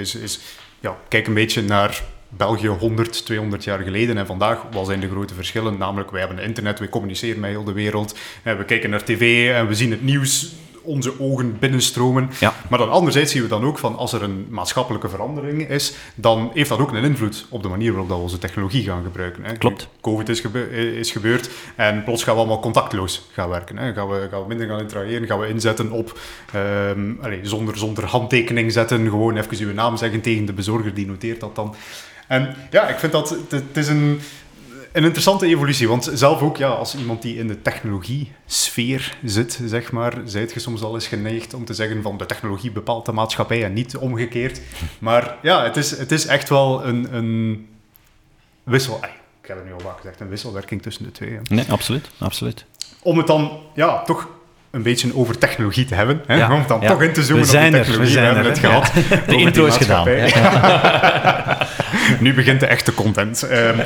[0.00, 0.40] Is, is,
[0.80, 4.62] ja, kijk een beetje naar België 100, 200 jaar geleden en vandaag.
[4.72, 5.78] Wat zijn de grote verschillen?
[5.78, 8.18] Namelijk, wij hebben internet, we communiceren met heel de wereld.
[8.42, 10.52] We kijken naar tv en we zien het nieuws
[10.86, 12.30] onze ogen binnenstromen.
[12.40, 12.54] Ja.
[12.68, 16.50] Maar dan anderzijds zien we dan ook van als er een maatschappelijke verandering is, dan
[16.54, 19.44] heeft dat ook een invloed op de manier waarop dat we onze technologie gaan gebruiken.
[19.44, 19.52] Hè.
[19.52, 19.88] Klopt.
[20.00, 23.78] Covid is, gebe- is gebeurd en plots gaan we allemaal contactloos gaan werken.
[23.78, 23.92] Hè.
[23.92, 26.18] Gaan, we, gaan we minder gaan interageren, gaan we inzetten op
[26.52, 31.06] ehm, allee, zonder, zonder handtekening zetten, gewoon even uw naam zeggen tegen de bezorger, die
[31.06, 31.74] noteert dat dan.
[32.26, 34.20] En ja, ik vind dat het is een,
[34.96, 39.92] een interessante evolutie, want zelf ook, ja, als iemand die in de technologie-sfeer zit, zeg
[39.92, 43.12] maar, zijt je soms al eens geneigd om te zeggen van de technologie bepaalt de
[43.12, 44.60] maatschappij en niet omgekeerd.
[44.98, 47.66] Maar ja, het is, het is echt wel een, een
[48.62, 49.00] wissel...
[49.42, 51.30] Ik heb het nu al vaak gezegd, een wisselwerking tussen de twee.
[51.30, 51.54] hè.
[51.54, 52.10] Nee, absoluut.
[52.18, 52.64] absoluut.
[53.02, 54.28] Om het dan, ja, toch
[54.70, 56.36] een beetje over technologie te hebben, hè?
[56.36, 56.88] Ja, om het dan ja.
[56.88, 58.12] toch in te zoomen We zijn op er, we technologie.
[58.12, 58.92] zijn hebben er, het gehad.
[59.28, 60.06] De intro is gedaan.
[62.24, 63.42] nu begint de echte content.
[63.42, 63.78] Ehm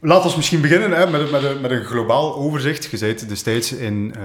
[0.00, 2.84] Laat ons misschien beginnen hè, met, een- met, met een globaal overzicht.
[2.90, 4.22] Je bent destijds in eh,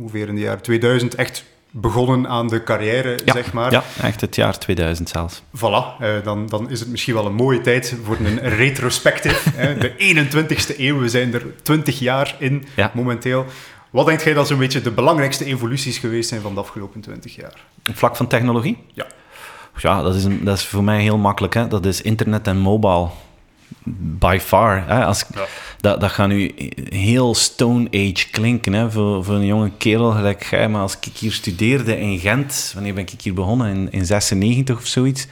[0.00, 3.72] ongeveer in het jaar 2000 echt begonnen aan de carrière, Ja, zeg maar.
[3.72, 5.42] ja, echt het jaar 2000 zelfs.
[5.56, 9.50] Voilà, eh, dan, dan is het misschien wel een mooie tijd voor een retrospective.
[9.54, 9.78] hè.
[9.78, 12.90] De 21ste eeuw, we zijn er 20 jaar in Ja.
[12.94, 13.44] momenteel.
[13.90, 17.34] Wat denkt jij dat zo'n beetje de belangrijkste evoluties geweest zijn van de afgelopen 20
[17.36, 17.60] jaar?
[17.88, 18.78] Op vlak van technologie?
[18.92, 19.06] Ja.
[19.76, 21.54] Ja, dat is, een, dat is voor mij heel makkelijk.
[21.54, 21.68] Hè?
[21.68, 23.08] Dat is internet en mobile.
[24.18, 24.84] By far.
[24.86, 25.04] Hè?
[25.04, 25.44] Als, Ja.
[25.80, 26.52] dat, dat gaat nu
[26.88, 28.90] heel Stone Age klinken hè?
[28.90, 30.68] Voor, voor een jonge kerel gelijk jij.
[30.68, 33.74] Maar als ik hier studeerde in Gent, wanneer ben ik hier begonnen?
[33.74, 35.26] In, in 96 of zoiets.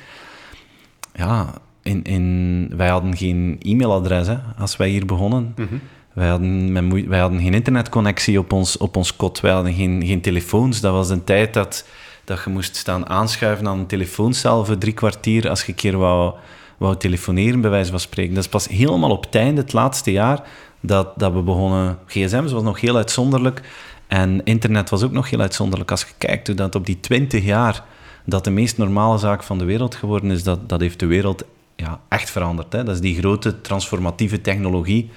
[1.14, 5.54] Ja, in, in, wij hadden geen e-mailadres hè, als wij hier begonnen.
[5.56, 5.74] Mhm.
[6.12, 9.40] Wij hadden, wij hadden geen internetconnectie op ons, op ons kot.
[9.40, 10.80] Wij hadden geen, geen telefoons.
[10.80, 11.86] Dat was een tijd dat,
[12.24, 15.98] dat je moest staan aanschuiven aan een telefooncel voor drie kwartier als je een keer
[15.98, 16.34] wou,
[16.80, 18.34] wou telefoneren, bij wijze van spreken.
[18.34, 20.42] Dat is pas helemaal op het einde, het laatste jaar,
[20.80, 21.98] dat, dat we begonnen...
[22.06, 23.60] GSM's was nog heel uitzonderlijk
[24.06, 25.90] en internet was ook nog heel uitzonderlijk.
[25.90, 27.84] Als je kijkt hoe dat op die twintig jaar
[28.24, 31.44] dat de meest normale zaak van de wereld geworden is, dat, dat heeft de wereld
[31.76, 32.72] ja, echt veranderd.
[32.72, 32.84] Hè?
[32.84, 35.10] Dat is die grote transformatieve technologie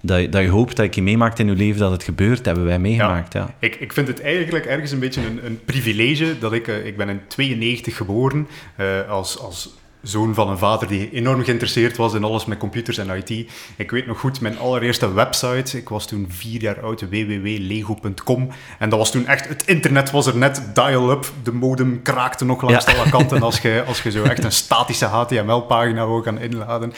[0.00, 2.64] dat je, dat je hoopt dat je meemaakt in je leven dat het gebeurt, hebben
[2.64, 3.32] wij meegemaakt.
[3.32, 3.54] Ja.
[3.58, 6.68] Ik, ik vind het eigenlijk ergens een beetje een, een privilege dat ik...
[6.68, 9.74] eh, ik ben in 92 geboren eh, als, als
[10.04, 13.50] zoon van een vader die enorm geïnteresseerd was in alles met computers en IT.
[13.76, 18.48] Ik weet nog goed, mijn allereerste website, ik was toen vier jaar oud, www.lego.com.
[18.78, 22.62] En dat was toen echt, het internet was er net, dial-up, de modem kraakte nog
[22.62, 22.92] langs Ja.
[22.92, 26.92] alle kanten als je, als je zo echt een statische HTML-pagina wou gaan inladen.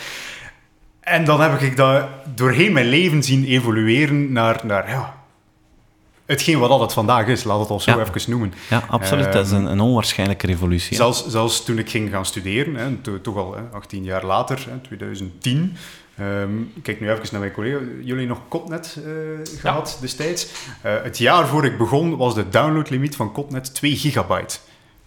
[1.00, 2.04] En dan heb ik dat
[2.34, 5.15] doorheen mijn leven zien evolueren naar, naar ja,
[6.26, 7.98] hetgeen wat dat het vandaag is, laat het al zo Ja.
[8.14, 8.52] even noemen.
[8.70, 9.32] Ja, absoluut.
[9.32, 10.96] dat is een, een onwaarschijnlijke revolutie.
[10.96, 14.66] Zelfs, zelfs toen ik ging gaan studeren, hè, to- toch al hè, 18 jaar later,
[14.70, 15.76] hè, 2010.
[16.18, 16.50] ehm,
[16.82, 17.78] kijk nu even naar mijn collega.
[18.02, 19.12] Jullie nog Cotnet eh,
[19.60, 20.46] gehad destijds?
[20.80, 24.58] Eh, het jaar voor ik begon was de downloadlimiet van Cotnet 2 gigabyte.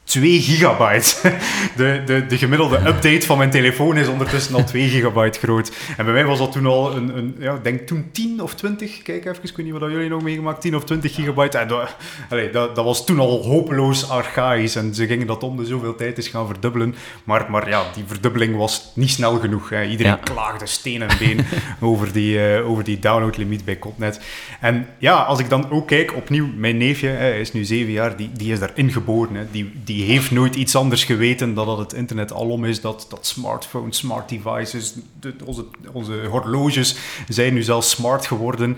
[0.10, 1.16] 2 gigabyte.
[1.76, 5.72] De, de, de gemiddelde update van mijn telefoon is ondertussen al 2 gigabyte groot.
[5.98, 8.56] En bij mij was dat toen al een, een ja, ik denk toen 10 of
[8.56, 9.02] 20.
[9.02, 10.62] Kijk even, ik weet niet wat jullie nog meegemaakt.
[10.62, 11.58] 10 of 20 gigabyte.
[11.58, 11.96] En dat,
[12.30, 14.76] allee, dat, dat was toen al hopeloos archaïs.
[14.76, 16.96] En ze gingen dat om de zoveel tijd eens gaan verdubbelen.
[17.24, 19.70] Maar, maar ja, die verdubbeling was niet snel genoeg.
[19.70, 19.84] Hè.
[19.84, 20.20] Iedereen Ja.
[20.34, 21.46] klaagde steen en been
[21.90, 24.20] over die, eh, over die downloadlimiet bij Cotnet.
[24.60, 27.92] En ja, als ik dan ook kijk, opnieuw, mijn neefje, hè, hij is nu zeven
[27.92, 29.36] jaar, die, die is daarin geboren.
[29.36, 29.44] Hè.
[29.52, 33.26] Die, die heeft nooit iets anders geweten dan dat het internet alom is, dat, dat
[33.28, 36.96] smartphones, smart devices, de- onze, onze horloges
[37.28, 38.78] zijn nu zelfs smart geworden.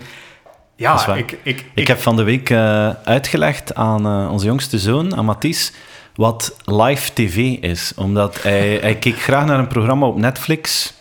[0.76, 5.16] Ja, ik, ik, Ik heb van de week eh, uitgelegd aan eh, onze jongste zoon,
[5.16, 5.72] aan Mathies,
[6.14, 7.92] wat live tv is.
[7.96, 10.92] Omdat hij, hij keek graag naar een programma op Netflix.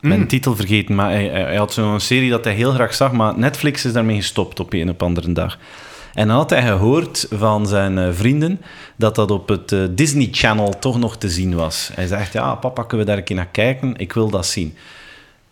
[0.00, 2.94] Ben de titel vergeten, maar hij, hij hij had zo'n serie dat hij heel graag
[2.94, 5.58] zag, maar Netflix is daarmee gestopt op een op andere dag.
[6.18, 8.60] En dan had hij gehoord van zijn eh, vrienden
[8.96, 11.90] dat dat op het eh, Disney Channel toch nog te zien was.
[11.94, 13.96] Hij zegt, ja, papa, kunnen we daar een keer naar kijken?
[13.96, 14.76] Ik wil dat zien.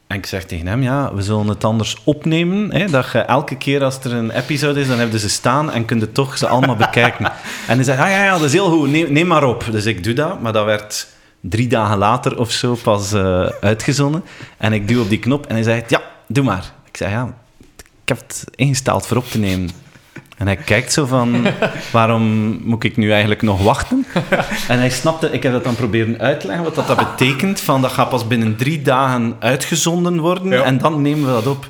[0.06, 2.74] En ik zeg tegen hem, ja, we zullen het anders opnemen.
[2.74, 5.84] Hè, dat je elke keer als er een episode is, dan hebben ze staan en
[5.84, 7.24] kun je toch ze allemaal bekijken.
[7.68, 9.64] En hij zei, ah, ja, ja, dat is heel goed, neem, neem maar op.
[9.70, 11.08] Dus ik doe dat, maar dat werd
[11.40, 14.24] drie dagen later of zo pas eh, uitgezonden.
[14.56, 16.72] En ik duw op die knop en hij zei, ja, doe maar.
[16.88, 17.34] Ik zei, ja,
[18.02, 19.85] ik heb het ingesteld voor op te nemen.
[20.36, 21.46] En hij kijkt zo van,
[21.92, 22.22] waarom
[22.64, 24.06] moet ik nu eigenlijk nog wachten?
[24.68, 27.60] En hij snapte, ik heb dat dan proberen uitleggen, wat dat, dat betekent.
[27.60, 30.62] Van, dat gaat pas binnen drie dagen uitgezonden worden Ja.
[30.62, 31.68] en dan nemen we dat op.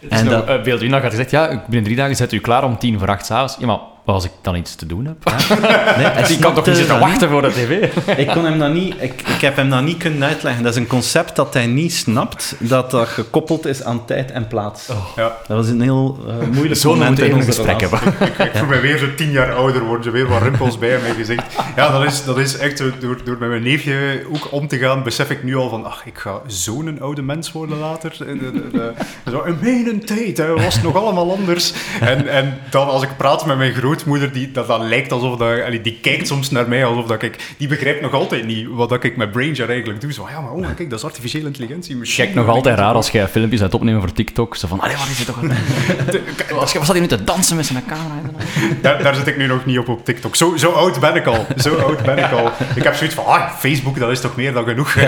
[0.00, 2.78] En En dat, uh, Beeldwin had gezegd, ja, binnen drie dagen zet u klaar om
[2.78, 3.56] tien voor acht s'avonds.
[3.58, 3.78] Ja, maar
[4.14, 5.16] als ik dan iets te doen heb?
[5.96, 7.88] nee, hij Die kan toch niet zitten wachten voor de tv?
[8.22, 10.62] Ik, kon hem dat niet, ik, ik heb hem dat niet kunnen uitleggen.
[10.62, 14.46] Dat is een concept dat hij niet snapt, dat dat gekoppeld is aan tijd en
[14.46, 14.88] plaats.
[15.16, 18.00] ja, Dat was een heel eh, moeilijk Zo moment in onze gesprek hebben.
[18.38, 21.44] ik voel me weer zo tien jaar ouder worden, weer wat rimpels bij mijn gezicht.
[21.76, 24.78] Ja, dat is, dat is echt zo, door, door met mijn neefje ook om te
[24.78, 28.16] gaan, besef ik nu al van, ach, ik ga zo'n oude mens worden later.
[28.20, 31.72] Eh, eh, Zo, in mijn tijd hè, was het nog allemaal anders.
[32.00, 35.48] En, en dan als ik praat met mijn grootmoeder, die, dat, dat lijkt alsof dat,
[35.48, 38.88] allee, die kijkt soms naar mij alsof dat ik, die begrijpt nog altijd niet wat
[38.88, 40.12] dat ik met Brainjar eigenlijk doe.
[40.12, 42.14] Zo, ja, maar oh, kijk, dat is artificiële intelligentie.
[42.16, 44.56] Kijk nog altijd raar als jij filmpjes aan het opnemen voor TikTok.
[44.56, 45.40] Zo van, allee, wat is het toch?
[46.60, 48.14] Als je was dat hier nu te dansen met zijn camera?
[48.82, 50.36] Daar, daar zit ik nu nog niet op op TikTok.
[50.36, 51.46] Zo, zo oud ben ik al.
[51.56, 52.50] Zo oud ben ik al.
[52.74, 54.94] Ik heb zoiets van, ah, Facebook, dat is toch meer dan genoeg.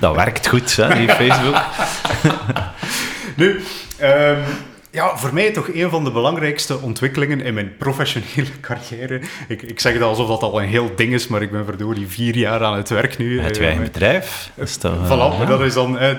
[0.00, 1.62] Dat werkt goed, hè, die Facebook.
[3.34, 3.62] Nu,
[3.98, 4.40] ehm,
[4.96, 9.20] ja, voor mij toch een van de belangrijkste ontwikkelingen in mijn professionele carrière.
[9.48, 12.06] Ik, ik zeg het alsof dat al een heel ding is, maar ik ben verdorie
[12.06, 13.40] vier jaar aan het werk nu.
[13.40, 14.50] Het Eh, eigen bedrijf.
[14.54, 16.18] Dat is toch, eh, Voilà, maar dat is dan eh, eh,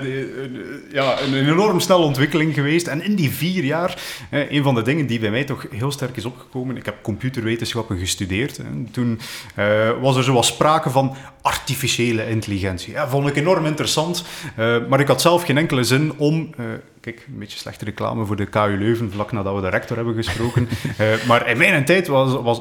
[0.92, 2.86] ja, een, enorm snelle ontwikkeling geweest.
[2.86, 3.96] En in die vier jaar,
[4.30, 7.02] eh, een van de dingen die bij mij toch heel sterk is opgekomen, ik heb
[7.02, 8.60] computerwetenschappen gestudeerd.
[8.90, 9.20] Toen
[9.54, 9.66] eh,
[10.00, 12.92] was er zoals sprake van artificiële intelligentie.
[12.92, 14.24] Ja, vond ik enorm interessant,
[14.56, 16.50] eh, maar ik had zelf geen enkele zin om...
[17.08, 20.14] Kijk, een beetje slechte reclame voor de KU Leuven, vlak nadat we de rector hebben
[20.14, 20.68] gesproken.
[20.98, 22.42] Eh, maar in mijn tijd was...
[22.42, 22.60] was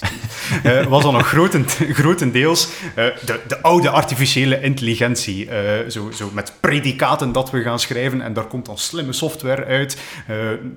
[0.62, 5.48] eh, was dan nog grotent, grotendeels eh, de, de oude artificiële intelligentie.
[5.88, 9.98] zo, zo met predicaten dat we gaan schrijven en daar komt dan slimme software uit.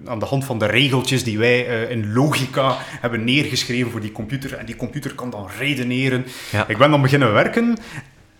[0.06, 1.60] aan de hand van de regeltjes die wij
[1.90, 4.54] in logica hebben neergeschreven voor die computer.
[4.54, 6.26] En die computer kan dan redeneren.
[6.52, 6.68] Ja.
[6.68, 7.78] Ik ben dan beginnen werken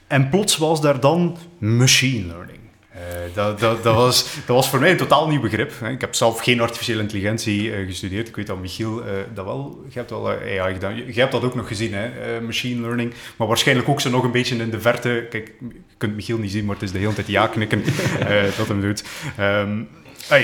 [0.08, 2.65] en plots was daar dan machine learning.
[2.96, 3.02] Eh,
[3.34, 5.72] dat, dat, dat, was, dat was voor mij een totaal nieuw begrip.
[5.80, 5.90] hè.
[5.90, 8.28] Ik heb zelf geen artificiële intelligentie eh, gestudeerd.
[8.28, 9.84] Ik weet dat Michiel eh, dat wel...
[9.90, 10.96] Je hebt wel AI gedaan.
[10.96, 12.42] Je, hebt dat ook nog gezien, hè?
[12.42, 13.14] machine learning.
[13.36, 15.28] Maar waarschijnlijk ook zo nog een beetje in de verte.
[15.30, 17.84] Kijk, je kunt Michiel niet zien, maar het is de hele tijd ja knikken
[18.58, 19.04] dat hem doet.
[19.38, 19.84] Ehm,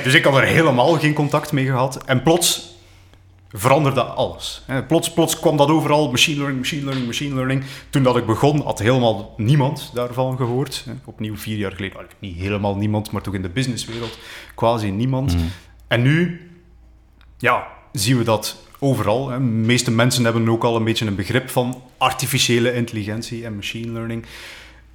[0.03, 2.03] dus ik had er helemaal geen contact mee gehad.
[2.05, 2.70] En plots
[3.53, 4.63] veranderde alles.
[4.87, 7.63] Plots, plots kwam dat overal, machine learning, machine learning, machine learning.
[7.89, 10.85] Toen dat ik begon, had helemaal niemand daarvan gehoord.
[11.05, 14.17] Opnieuw vier jaar geleden, nou, niet helemaal niemand, maar toch in de businesswereld
[14.55, 15.35] quasi niemand.
[15.87, 16.41] En nu,
[17.37, 19.25] ja, zien we dat overal.
[19.25, 23.91] De meeste mensen hebben ook al een beetje een begrip van artificiële intelligentie en machine
[23.91, 24.25] learning.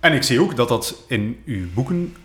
[0.00, 2.16] En ik zie ook dat dat in uw boeken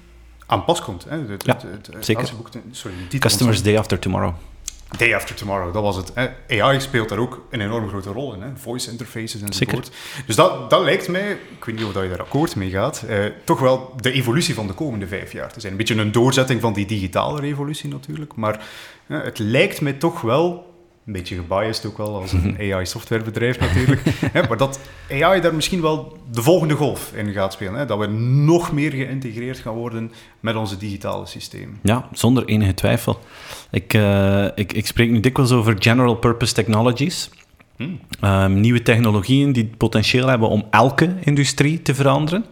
[0.46, 1.06] aan pas komt.
[1.10, 1.18] Hè.
[1.28, 2.30] Het- Ja, het- het- zeker.
[2.38, 4.34] boek, sorry, de titel Customers Day After Tomorrow.
[4.98, 6.12] Day After Tomorrow, dat was het.
[6.14, 6.62] Hè.
[6.62, 8.42] AI speelt daar ook een enorm grote rol in.
[8.42, 8.48] Hè.
[8.56, 9.92] Voice interfaces enzovoort.
[10.26, 13.26] Dus dat, dat lijkt mij, ik weet niet of je daar akkoord mee gaat, eh,
[13.44, 15.72] toch wel de evolutie van de komende vijf jaar te zijn.
[15.72, 18.66] Een beetje een doorzetting van die digitale revolutie natuurlijk, maar
[19.08, 20.71] eh, het lijkt mij toch wel
[21.12, 24.02] een beetje gebiased ook wel als een AI-softwarebedrijf natuurlijk.
[24.50, 27.74] maar dat AI daar misschien wel de volgende golf in gaat spelen.
[27.74, 31.80] Hè, dat we nog meer geïntegreerd gaan worden met onze digitale systemen.
[31.84, 33.20] Ja, zonder enige twijfel.
[33.72, 37.30] Ik, uh, ik, ik spreek nu dikwijls over general purpose technologies.
[37.76, 38.00] Hmm.
[38.24, 42.46] Um, nieuwe technologieën die het potentieel hebben om elke industrie te veranderen.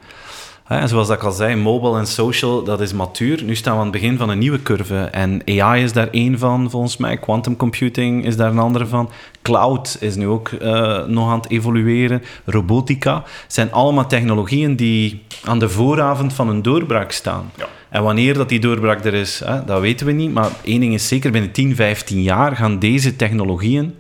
[0.70, 3.44] En zoals ik al zei, mobile en social, dat is matuur.
[3.44, 4.96] Nu staan we aan het begin van een nieuwe curve.
[4.96, 7.18] En AI is daar één van, volgens mij.
[7.18, 9.10] Quantum computing is daar een andere van.
[9.42, 12.24] Cloud is nu ook uh, nog aan het evolueren.
[12.46, 13.24] Robotica.
[13.48, 17.52] zijn allemaal technologieën die aan de vooravond van een doorbraak staan.
[17.58, 17.68] Ja.
[17.90, 20.34] En wanneer dat die doorbraak er is, hè, dat weten we niet.
[20.34, 23.96] Maar één ding is zeker, binnen 10, 15 jaar gaan deze technologieën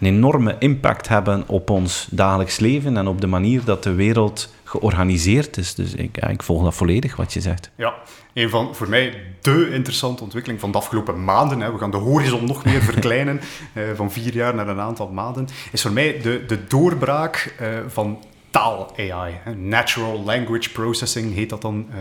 [0.00, 4.52] een enorme impact hebben op ons dagelijks leven en op de manier dat de wereld
[4.78, 5.74] georganiseerd is.
[5.74, 7.70] Dus ik, ik volg dat volledig wat je zegt.
[7.76, 7.94] Ja,
[8.32, 11.96] een van voor mij de interessante ontwikkeling van de afgelopen maanden, hè, we gaan de
[11.96, 13.40] horizon nog meer verkleinen,
[13.72, 17.68] eh, van vier jaar naar een aantal maanden, is voor mij de, de doorbraak eh,
[17.88, 18.24] van
[18.54, 19.40] taal-AI.
[19.56, 21.96] Natural Language Processing heet dat dan uh,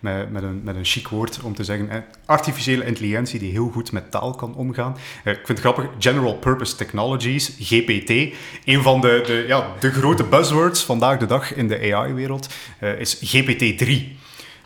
[0.00, 1.88] met, met, een, met een chic woord om te zeggen.
[1.88, 2.00] Hè.
[2.26, 4.96] Artificiële intelligentie die heel goed met taal kan omgaan.
[5.24, 8.34] Uh, ik vind het grappig, General Purpose Technologies, GPT.
[8.64, 12.48] Een van de, de, ja, de grote buzzwords vandaag de dag in de AI-wereld
[12.80, 13.92] uh, is GPT-3.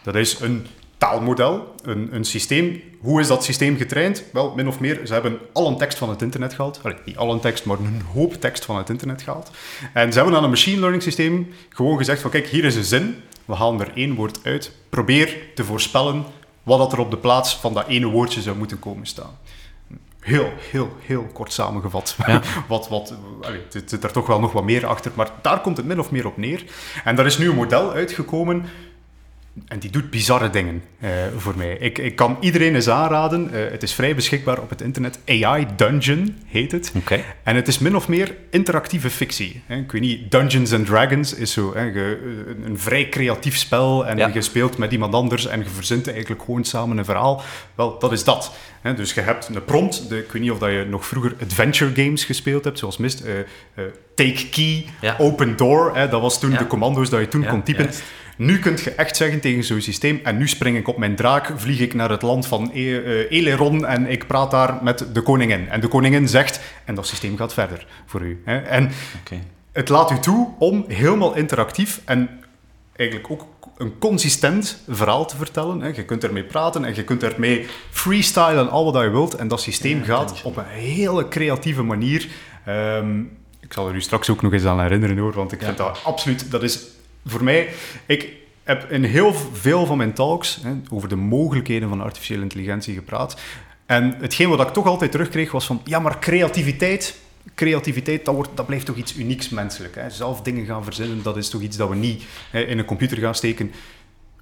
[0.03, 0.67] Dat is een
[0.99, 2.83] taalmodel, een, een systeem.
[3.01, 4.25] Hoe is dat systeem getraind?
[4.33, 6.81] Wel, min of meer, ze hebben al een tekst van het internet gehaald.
[6.83, 9.51] Allee, niet al een tekst, maar een hoop tekst van het internet gehaald.
[9.93, 12.85] En ze hebben aan een machine learning systeem gewoon gezegd van kijk, hier is een
[12.85, 13.17] zin.
[13.45, 14.73] We halen er één woord uit.
[14.89, 16.25] Probeer te voorspellen
[16.63, 19.39] wat dat er op de plaats van dat ene woordje zou moeten komen staan.
[20.21, 22.17] Heel, heel, heel kort samengevat.
[22.27, 22.43] Ja.
[22.69, 25.77] wat, wat, allee, het zit er toch wel nog wat meer achter, maar daar komt
[25.77, 26.65] het min of meer op neer.
[27.05, 28.65] En daar is nu een model uitgekomen
[29.67, 31.77] en die doet bizarre dingen uh, voor mij.
[31.81, 33.51] Ik, ik kan iedereen eens aanraden.
[33.53, 35.19] Uh, het is vrij beschikbaar op het internet.
[35.27, 36.93] AI Dungeon heet het.
[36.97, 37.25] Okay.
[37.43, 39.63] En het is min of meer interactieve fictie.
[39.67, 39.77] Hè.
[39.77, 42.19] Ik weet niet, Dungeons and Dragons is zo hè, ge,
[42.65, 44.07] een vrij creatief spel.
[44.07, 44.31] En ja.
[44.33, 47.43] je speelt met iemand anders en je verzint eigenlijk gewoon samen een verhaal.
[47.75, 48.53] Wel, dat is dat.
[48.81, 48.95] Hè.
[48.95, 50.09] Dus je hebt een prompt.
[50.09, 53.25] De, ik weet niet of dat je nog vroeger adventure games gespeeld hebt, zoals Mist.
[53.27, 53.85] Uh,
[54.15, 55.17] take key, ja.
[55.19, 55.97] open door.
[55.97, 56.09] Hè.
[56.09, 57.91] Dat was toen de commando's dat je toen kon typen.
[58.39, 61.53] Nu kun je echt zeggen tegen zo'n systeem, en nu spring ik op mijn draak,
[61.57, 65.23] vlieg ik naar het land van e uh, Eleron en ik praat daar met de
[65.23, 65.69] koningin.
[65.69, 68.43] En de koningin zegt, en dat systeem gaat verder voor u.
[68.45, 68.59] Hè.
[68.59, 68.91] En
[69.25, 69.43] okay.
[69.73, 72.29] het laat u toe om helemaal interactief en
[72.97, 75.81] eigenlijk ook een consistent verhaal te vertellen.
[75.81, 75.89] Hè.
[75.89, 79.35] Je kunt ermee praten en je kunt ermee freestylen al wat je wilt.
[79.35, 82.29] En dat systeem ja, gaat op een hele creatieve manier.
[82.69, 85.67] Um, ik zal er u straks ook nog eens aan herinneren hoor, want ik ja.
[85.67, 86.81] vind dat absoluut, dat is
[87.27, 87.69] voor mij,
[88.07, 92.95] ik heb in heel veel van mijn talks hè, over de mogelijkheden van artificiële intelligentie
[92.95, 93.41] gepraat.
[93.87, 97.19] En hetgeen wat ik toch altijd terugkreeg was van, ja, maar creativiteit,
[97.55, 99.95] creativiteit, dat, wordt, dat blijft toch iets unieks menselijk.
[99.95, 100.11] Hè?
[100.11, 103.19] Zelf dingen gaan verzinnen, dat is toch iets dat we niet hè, in een computer
[103.19, 103.73] gaan steken.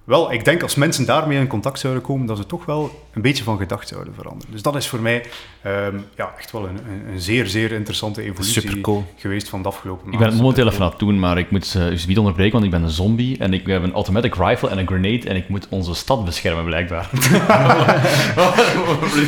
[0.06, 3.22] Wel, ik denk als mensen daarmee in contact zouden komen, dat ze toch wel een
[3.22, 4.52] beetje van gedacht zouden veranderen.
[4.52, 5.24] Dus dat is voor mij
[5.66, 6.78] um, ja, echt wel een,
[7.12, 9.04] een, zeer, zeer interessante evolutie cool.
[9.16, 10.14] geweest van de afgelopen maanden.
[10.14, 12.52] Ik ben het momenteel even aan het doen, maar ik moet uh, u niet onderbreken,
[12.52, 15.36] want ik ben een zombie en ik heb een automatic rifle en een grenade en
[15.36, 17.10] ik moet onze stad beschermen, blijkbaar.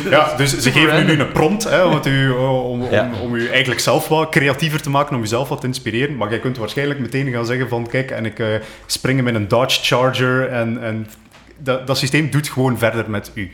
[0.09, 3.09] ja, dus ze geven u nu een prompt hè, om, u, om, ja.
[3.13, 6.17] om, om, u eigenlijk zelf wat creatiever te maken, om uzelf wat te inspireren.
[6.17, 8.47] Maar jij kunt waarschijnlijk meteen gaan zeggen van, kijk, en ik uh,
[8.85, 11.07] spring met een Dodge Charger en en, en
[11.57, 13.51] dat, dat systeem doet gewoon verder met u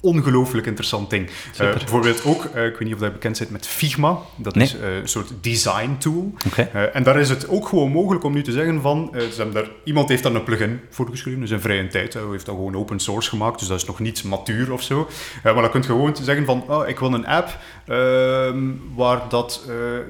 [0.00, 1.30] ongelooflijk interessant ding.
[1.60, 4.18] Uh, bijvoorbeeld ook, uh, ik weet niet of dat bekend bent met Figma.
[4.36, 4.64] Dat nee.
[4.64, 6.32] is uh, een soort design tool.
[6.46, 6.90] Okay.
[6.92, 9.70] en daar is het ook gewoon mogelijk om nu te zeggen van, ze hebben daar,
[9.84, 12.14] iemand heeft daar een plugin voor geschreven, dus in vrije tijd.
[12.14, 15.08] Hij heeft dat gewoon open source gemaakt, dus dat is nog niet matuur of zo.
[15.42, 18.58] maar dan kun je gewoon zeggen van, oh, ik wil een app ehm,
[18.94, 19.68] waar dat,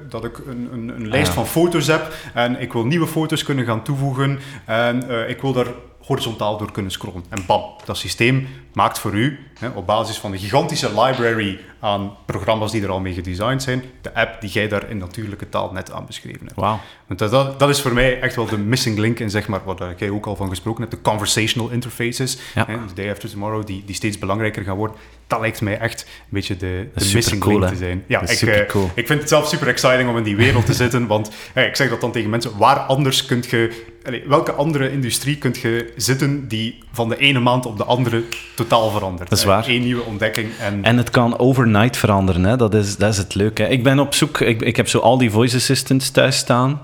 [0.09, 1.35] dat ik een, een, een lijst ah.
[1.35, 5.67] van foto's heb en ik wil nieuwe foto's kunnen gaan toevoegen en ik wil daar
[6.05, 7.23] horizontaal door kunnen scrollen.
[7.29, 12.17] En bam, dat systeem maakt voor u, hè, op basis van de gigantische library aan
[12.25, 15.71] programma's die er al mee gedesigned zijn, de app die jij daar in natuurlijke taal
[15.71, 16.55] net aan beschreven hebt.
[16.55, 16.75] Wow.
[17.07, 19.93] Want dat, dat is voor mij echt wel de missing link in, zeg maar, waar
[19.97, 22.65] jij ook al van gesproken hebt, de conversational interfaces, ja.
[22.67, 24.97] hè, de day after tomorrow, die, die steeds belangrijker gaan worden.
[25.31, 28.03] Dat lijkt mij echt een beetje de, de missing cool, link te zijn.
[28.07, 28.91] Ja, ik, uh, cool.
[28.95, 31.75] ik vind het zelf super exciting om in die wereld te zitten, want hey, ik
[31.75, 35.93] zeg dat dan tegen mensen, waar anders kunt je, allez, welke andere industrie kunt je
[35.95, 38.23] zitten die van de ene maand op de andere
[38.55, 39.29] totaal veranderd.
[39.29, 39.67] Dat is waar.
[39.67, 40.49] Eén nieuwe ontdekking.
[40.59, 42.55] En, En het kan overnight veranderen, hè?
[42.55, 43.63] Dat, is, dat is het leuke.
[43.63, 46.81] Ik ben op zoek, ik, ik heb zo al die voice assistants thuis staan.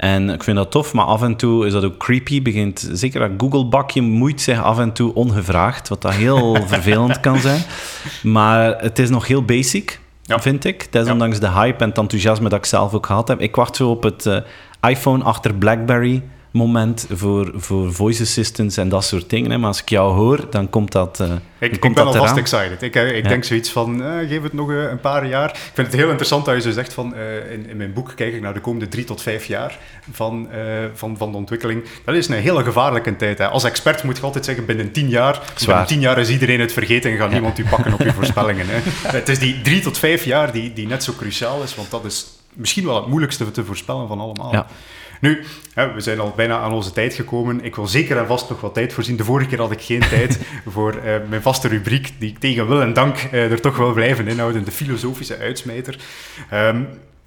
[0.00, 2.42] En ik vind dat tof, maar af en toe is dat ook creepy.
[2.42, 7.38] Begint, zeker dat Google-bakje moeit zich af en toe ongevraagd, wat dat heel vervelend kan
[7.38, 7.62] zijn.
[8.22, 10.38] Maar het is nog heel basic, Ja.
[10.40, 10.92] vind ik.
[10.92, 13.40] Desondanks de hype en het enthousiasme dat ik zelf ook gehad heb.
[13.40, 14.36] Ik wacht zo op het eh,
[14.90, 19.50] iPhone achter BlackBerry moment voor, voor voice assistants en dat soort dingen.
[19.50, 19.58] Hè.
[19.58, 22.36] Maar als ik jou hoor, dan komt dat, dan Ik, ik komt ben dat alvast
[22.36, 22.82] excited.
[22.82, 23.28] Ik, eh, ik Ja.
[23.28, 25.50] denk zoiets van, eh, geef het nog een paar jaar.
[25.50, 27.14] Ik vind het heel interessant dat je zo zegt van,
[27.50, 29.78] in, in mijn boek kijk ik naar de komende drie tot vijf jaar
[30.12, 30.48] van,
[30.94, 31.84] van, van de ontwikkeling.
[32.04, 33.38] Dat is een hele gevaarlijke tijd.
[33.38, 33.46] Hè.
[33.48, 35.66] Als expert moet je altijd zeggen, binnen tien jaar, Zwaar.
[35.66, 38.66] binnen tien jaar is iedereen het vergeten en gaat niemand u pakken op uw voorspellingen.
[38.68, 38.78] Hè.
[39.08, 42.04] Het is die drie tot vijf jaar die, die net zo cruciaal is, want dat
[42.04, 44.52] is misschien wel het moeilijkste te voorspellen van allemaal.
[44.52, 44.66] Ja.
[45.20, 45.44] Nu,
[45.74, 47.64] hè, we zijn al bijna aan onze tijd gekomen.
[47.64, 49.16] Ik wil zeker en vast nog wat tijd voorzien.
[49.16, 52.68] De vorige keer had ik geen tijd voor eh, mijn vaste rubriek, die ik tegen
[52.68, 55.98] wil en dank eh, er toch wel blijven inhouden, de filosofische uitsmijter.
[56.50, 56.82] Ehm,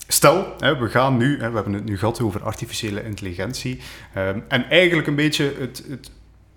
[0.08, 3.80] stel, we gaan nu, we hebben het nu gehad over artificiële intelligentie,
[4.14, 6.12] ehm, en eigenlijk een beetje het, het,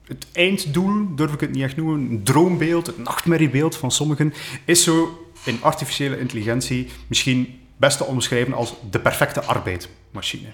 [0.06, 4.34] het einddoel, durf ik het niet echt noemen, een droombeeld, het nachtmerriebeeld van sommigen,
[4.64, 10.48] is zo in artificiële intelligentie misschien best te omschrijven als de perfecte arbeidmachine.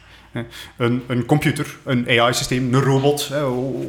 [0.77, 3.31] Een, een computer, een AI-systeem, een robot,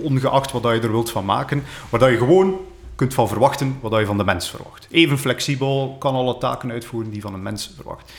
[0.04, 2.60] ongeacht wat je er wilt van maken, waar je gewoon
[2.96, 4.88] kunt van verwachten wat je van de mens verwacht.
[4.92, 8.12] Even flexibel, kan alle taken uitvoeren die van een mens verwacht.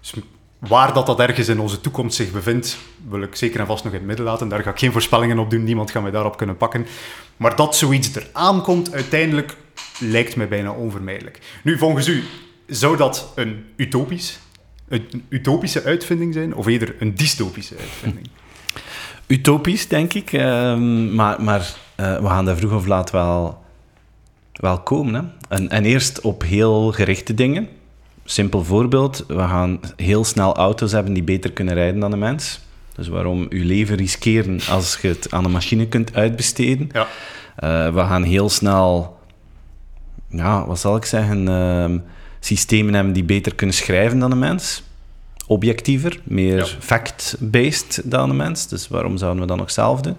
[0.00, 0.14] Dus
[0.58, 3.92] waar dat, dat ergens in onze toekomst zich bevindt, wil ik zeker en vast nog
[3.92, 4.48] in het midden laten.
[4.48, 6.86] Daar ga ik geen voorspellingen op doen, niemand gaat mij daarop kunnen pakken.
[7.36, 9.56] Maar dat zoiets eraan komt, uiteindelijk
[9.98, 11.38] lijkt mij bijna onvermijdelijk.
[11.62, 12.24] Nu, volgens u,
[12.66, 14.38] zou dat een utopisch,
[14.88, 18.28] een utopische uitvinding zijn, of eerder een dystopische uitvinding?
[19.26, 20.32] Utopisch, denk ik.
[20.32, 23.62] ehm, maar maar eh, we gaan daar vroeg of laat wel,
[24.52, 25.14] wel komen.
[25.14, 25.22] Hè?
[25.56, 27.68] En, en eerst op heel gerichte dingen.
[28.24, 29.24] Simpel voorbeeld.
[29.28, 32.60] We gaan heel snel auto's hebben die beter kunnen rijden dan een mens.
[32.94, 36.90] Dus waarom je leven riskeren als je het aan een machine kunt uitbesteden?
[36.92, 37.06] Ja.
[37.56, 39.18] Eh, we gaan heel snel,
[40.28, 41.98] ja, wat zal ik zeggen, ehm,
[42.40, 44.82] systemen hebben die beter kunnen schrijven dan een mens.
[45.46, 46.64] Objectiever, meer Ja.
[46.78, 48.68] fact-based dan een mens.
[48.68, 50.16] Dus waarom zouden we dat nog zelf doen?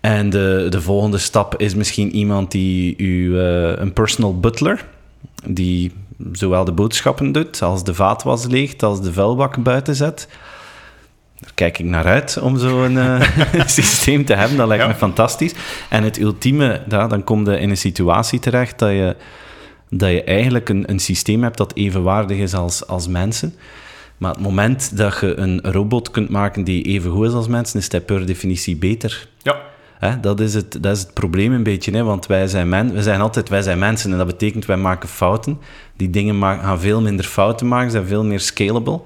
[0.00, 4.84] En de, de volgende stap is misschien iemand die u, eh, een personal butler,
[5.46, 5.92] die
[6.32, 10.28] zowel de boodschappen doet, als de vaatwas leegt, als de vuilbak buiten zet.
[11.40, 13.20] Daar kijk ik naar uit om zo'n eh,
[13.66, 14.56] systeem te hebben.
[14.56, 14.88] Dat lijkt Ja.
[14.88, 15.54] me fantastisch.
[15.90, 19.16] En het ultieme, dan kom je in een situatie terecht dat je,
[19.98, 23.54] dat je eigenlijk een, een systeem hebt dat evenwaardig is als, als mensen.
[24.18, 27.78] Maar het moment dat je een robot kunt maken die even goed is als mensen,
[27.78, 29.28] is dat per definitie beter.
[29.42, 29.56] Ja.
[29.98, 32.92] Hè, dat, is het, dat is het probleem een beetje, hè, want wij zijn, men,
[32.92, 35.58] wij zijn altijd wij zijn mensen en dat betekent wij maken fouten.
[35.96, 39.00] Die dingen gaan veel minder fouten maken, zijn veel meer scalable.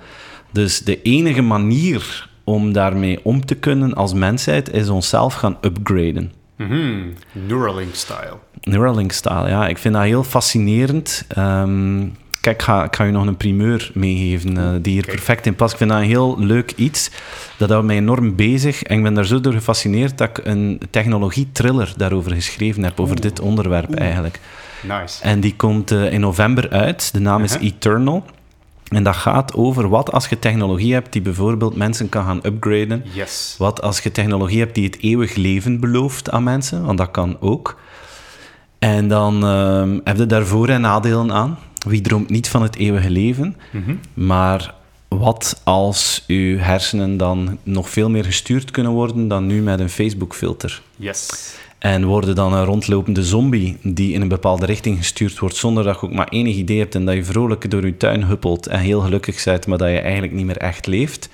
[0.51, 6.33] Dus de enige manier om daarmee om te kunnen als mensheid is onszelf gaan upgraden.
[6.59, 7.01] Mhm.
[7.33, 8.37] Neuralink-style.
[8.63, 9.69] Neuralink-style, ja.
[9.69, 11.25] Ik vind dat heel fascinerend.
[11.29, 12.07] Ehm,
[12.41, 15.55] kijk, ik ga, ik ga je nog een primeur meegeven eh, die hier perfect in
[15.55, 15.73] past.
[15.73, 17.11] Ik vind dat een heel leuk iets.
[17.57, 18.83] Dat houdt mij enorm bezig.
[18.83, 23.21] En ik ben daar zo door gefascineerd dat ik een technologie-thriller daarover geschreven heb, over
[23.21, 24.41] dit onderwerp eigenlijk.
[24.83, 25.23] Nice.
[25.23, 27.13] En die komt eh, in november uit.
[27.13, 27.69] De naam is Uh-huh.
[27.69, 28.25] Eternal.
[28.89, 33.05] En dat gaat over wat als je technologie hebt die bijvoorbeeld mensen kan gaan upgraden.
[33.13, 33.55] Yes.
[33.59, 37.37] Wat als je technologie hebt die het eeuwig leven belooft aan mensen, want dat kan
[37.41, 37.79] ook.
[38.79, 41.59] En dan ehm heb je daar voor- en nadelen aan.
[41.87, 43.57] Wie droomt niet van het eeuwige leven?
[43.71, 43.95] Mhm.
[44.15, 44.75] Maar
[45.09, 49.89] wat als uw hersenen dan nog veel meer gestuurd kunnen worden dan nu met een
[49.91, 50.83] Facebook-filter?
[50.97, 51.29] Yes.
[51.79, 56.01] En worden dan een rondlopende zombie die in een bepaalde richting gestuurd wordt zonder dat
[56.01, 58.81] je ook maar enig idee hebt en dat je vrolijk door je tuin huppelt en
[58.81, 61.29] heel gelukkig bent, maar dat je eigenlijk niet meer echt leeft?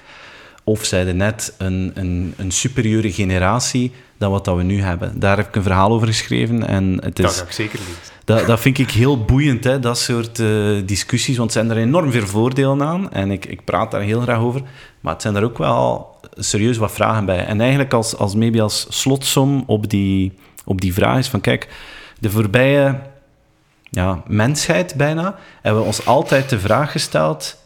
[0.64, 5.20] Of zijn er net een, een, een superieure generatie dan wat dat we nu hebben?
[5.20, 7.36] Daar heb ik een verhaal over geschreven en het Dat is...
[7.36, 8.12] ga ik zeker lezen.
[8.24, 10.48] Dat, dat vind ik heel boeiend, hè, dat soort eh,
[10.84, 14.20] discussies, want er zijn er enorm veel voordelen aan en ik, ik praat daar heel
[14.20, 14.62] graag over.
[15.00, 17.46] Maar het zijn er ook wel serieus wat vragen bij.
[17.46, 21.68] En eigenlijk als, als, maybe als slotsom op die, op die vraag is van, kijk,
[22.18, 23.00] de voorbije
[23.90, 27.62] ja, mensheid bijna, hebben we ons altijd de vraag gesteld...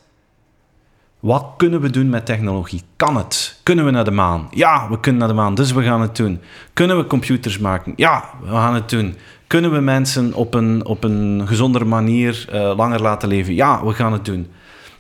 [1.20, 2.82] Wat kunnen we doen met technologie?
[2.96, 3.60] Kan het?
[3.62, 4.48] Kunnen we naar de maan?
[4.50, 6.40] Ja, we kunnen naar de maan, dus we gaan het doen.
[6.72, 7.92] Kunnen we computers maken?
[7.96, 9.16] Ja, we gaan het doen.
[9.46, 13.54] Kunnen we mensen op een, op een gezondere manier eh, langer laten leven?
[13.54, 14.46] Ja, we gaan het doen.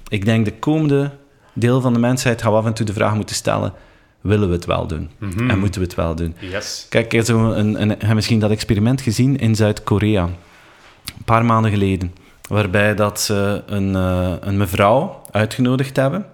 [0.08, 1.10] Ik denk de komende
[1.58, 3.72] deel van de mensheid gaan we af en toe de vraag moeten stellen:
[4.20, 5.10] willen we het wel doen?
[5.18, 5.50] Mhm.
[5.50, 6.34] En moeten we het wel doen?
[6.38, 6.86] Yes.
[6.88, 10.24] Kijk, ik heb zo een, een, heb misschien dat experiment gezien in Zuid-Korea.
[10.24, 12.14] Een paar maanden geleden.
[12.48, 16.26] Waarbij dat ze een, eh, een mevrouw uitgenodigd hebben.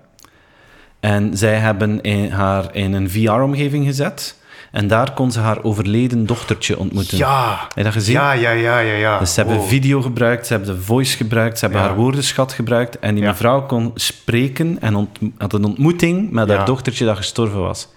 [1.00, 4.42] En zij hebben in, haar in een VR-omgeving gezet.
[4.74, 7.18] En daar kon ze haar overleden dochtertje ontmoeten.
[7.18, 7.58] Ja.
[7.68, 8.14] Heb je dat gezien?
[8.14, 9.18] Ja, ja, ja, ja, ja.
[9.18, 11.88] Dus ze hebben video gebruikt, ze hebben de voice gebruikt, ze hebben Ja.
[11.88, 12.98] haar woordenschat gebruikt.
[12.98, 13.30] En die Ja.
[13.30, 17.88] mevrouw kon spreken en ont- had een ontmoeting met haar dochtertje dat gestorven was.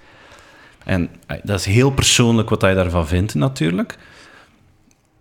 [0.84, 3.98] En eh, dat is heel persoonlijk wat je daarvan vindt, natuurlijk.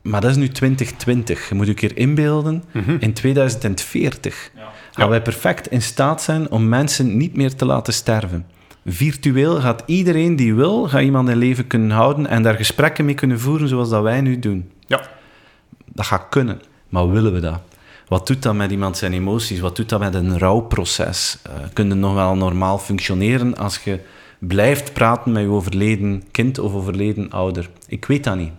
[0.02, 1.48] Maar dat is nu 2020.
[1.48, 2.64] Je moet je een keer inbeelden.
[2.72, 2.96] Mhm.
[3.00, 4.50] In 2040
[4.92, 8.46] gaan wij perfect in staat zijn om mensen niet meer te laten sterven.
[8.89, 13.14] Virtueel gaat iedereen die wil, gaat iemand in leven kunnen houden en daar gesprekken mee
[13.14, 14.70] kunnen voeren zoals dat wij nu doen.
[14.87, 15.09] Ja.
[15.93, 17.61] Dat gaat kunnen, maar willen we dat?
[18.09, 19.61] Wat doet dat met iemand zijn emoties?
[19.61, 21.39] Wat doet dat met een rouwproces?
[21.47, 24.01] Uh, kun je nog wel normaal functioneren als je
[24.39, 27.70] blijft praten met je overleden kind of overleden ouder?
[27.89, 28.53] Ik weet dat niet.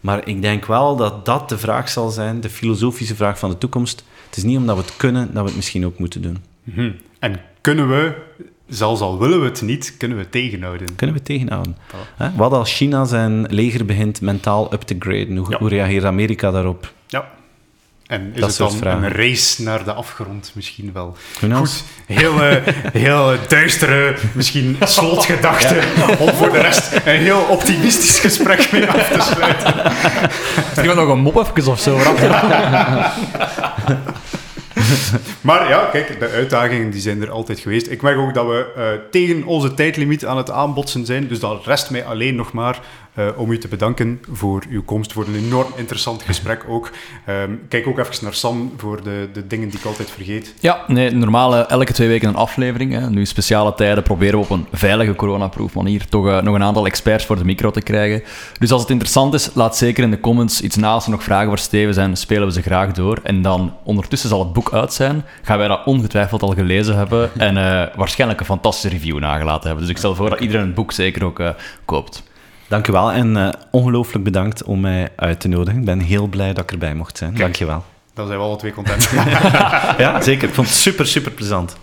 [0.00, 3.58] Maar ik denk wel dat dat de vraag zal zijn, de filosofische vraag van de
[3.58, 4.04] toekomst.
[4.26, 6.38] Het is niet omdat we het kunnen, dat we het misschien ook moeten doen.
[6.62, 6.90] Mhm.
[7.18, 8.14] En kunnen we,
[8.68, 10.86] zelfs al willen we het niet, kunnen we het tegenhouden?
[10.96, 11.76] Kunnen we het tegenhouden?
[12.16, 12.28] Hè?
[12.36, 15.36] Wat als China zijn leger begint mentaal up te graden?
[15.36, 15.58] Hoe, Ja.
[15.58, 16.92] hoe reageert Amerika daarop?
[17.06, 17.24] Ja.
[18.06, 19.02] En is Dat het dan vragen.
[19.02, 21.16] een race naar de afgrond misschien wel?
[21.52, 22.56] Goed, heel, eh,
[22.92, 25.80] heel duistere, misschien slotgedachte,
[26.18, 29.74] om voor de rest een heel optimistisch gesprek mee af te sluiten.
[30.82, 31.98] Is er nog een mop even of zo?
[35.40, 37.90] Maar ja, kijk, de uitdagingen die zijn er altijd geweest.
[37.90, 41.28] Ik merk ook dat we eh, tegen onze tijdlimiet aan het aanbotsen zijn.
[41.28, 42.80] Dus dat rest mij alleen nog maar
[43.14, 46.90] eh, om u te bedanken voor uw komst, voor een enorm interessant gesprek ook.
[47.26, 50.54] Ehm, kijk ook even naar Sam voor de, de dingen die ik altijd vergeet.
[50.60, 52.92] Ja, nee, normaal eh, elke twee weken een aflevering.
[52.92, 53.10] Hè.
[53.10, 56.86] Nu speciale tijden proberen we op een veilige coronaproof manier toch eh, nog een aantal
[56.86, 58.22] experts voor de micro te krijgen.
[58.58, 60.92] Dus als het interessant is, laat zeker in de comments iets na.
[60.92, 63.18] Als er nog vragen voor Steven zijn, spelen we ze graag door.
[63.22, 65.24] En dan ondertussen zal het boek uit zijn.
[65.42, 67.54] Gaan wij dat ongetwijfeld al gelezen hebben en
[67.96, 69.80] waarschijnlijk een fantastische review nagelaten hebben.
[69.80, 71.42] Dus ik stel voor dat iedereen het boek zeker ook
[71.84, 72.22] koopt.
[72.68, 75.78] Dank u wel en eh, ongelooflijk bedankt om mij uit te nodigen.
[75.80, 77.34] Ik ben heel blij dat ik erbij mocht zijn.
[77.34, 77.84] Dank je wel.
[78.14, 79.10] Dan zijn we alle twee content.
[79.98, 80.48] Ja, zeker.
[80.48, 81.76] Ik vond het super, super plezant.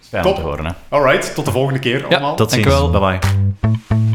[0.00, 0.32] Fijn Top.
[0.36, 0.72] om te horen, hè.
[0.88, 2.36] Alright, tot de volgende keer allemaal.
[2.36, 2.66] Tot ziens.
[2.66, 3.00] Dank u wel.
[3.00, 3.18] Bye
[3.60, 4.09] bye.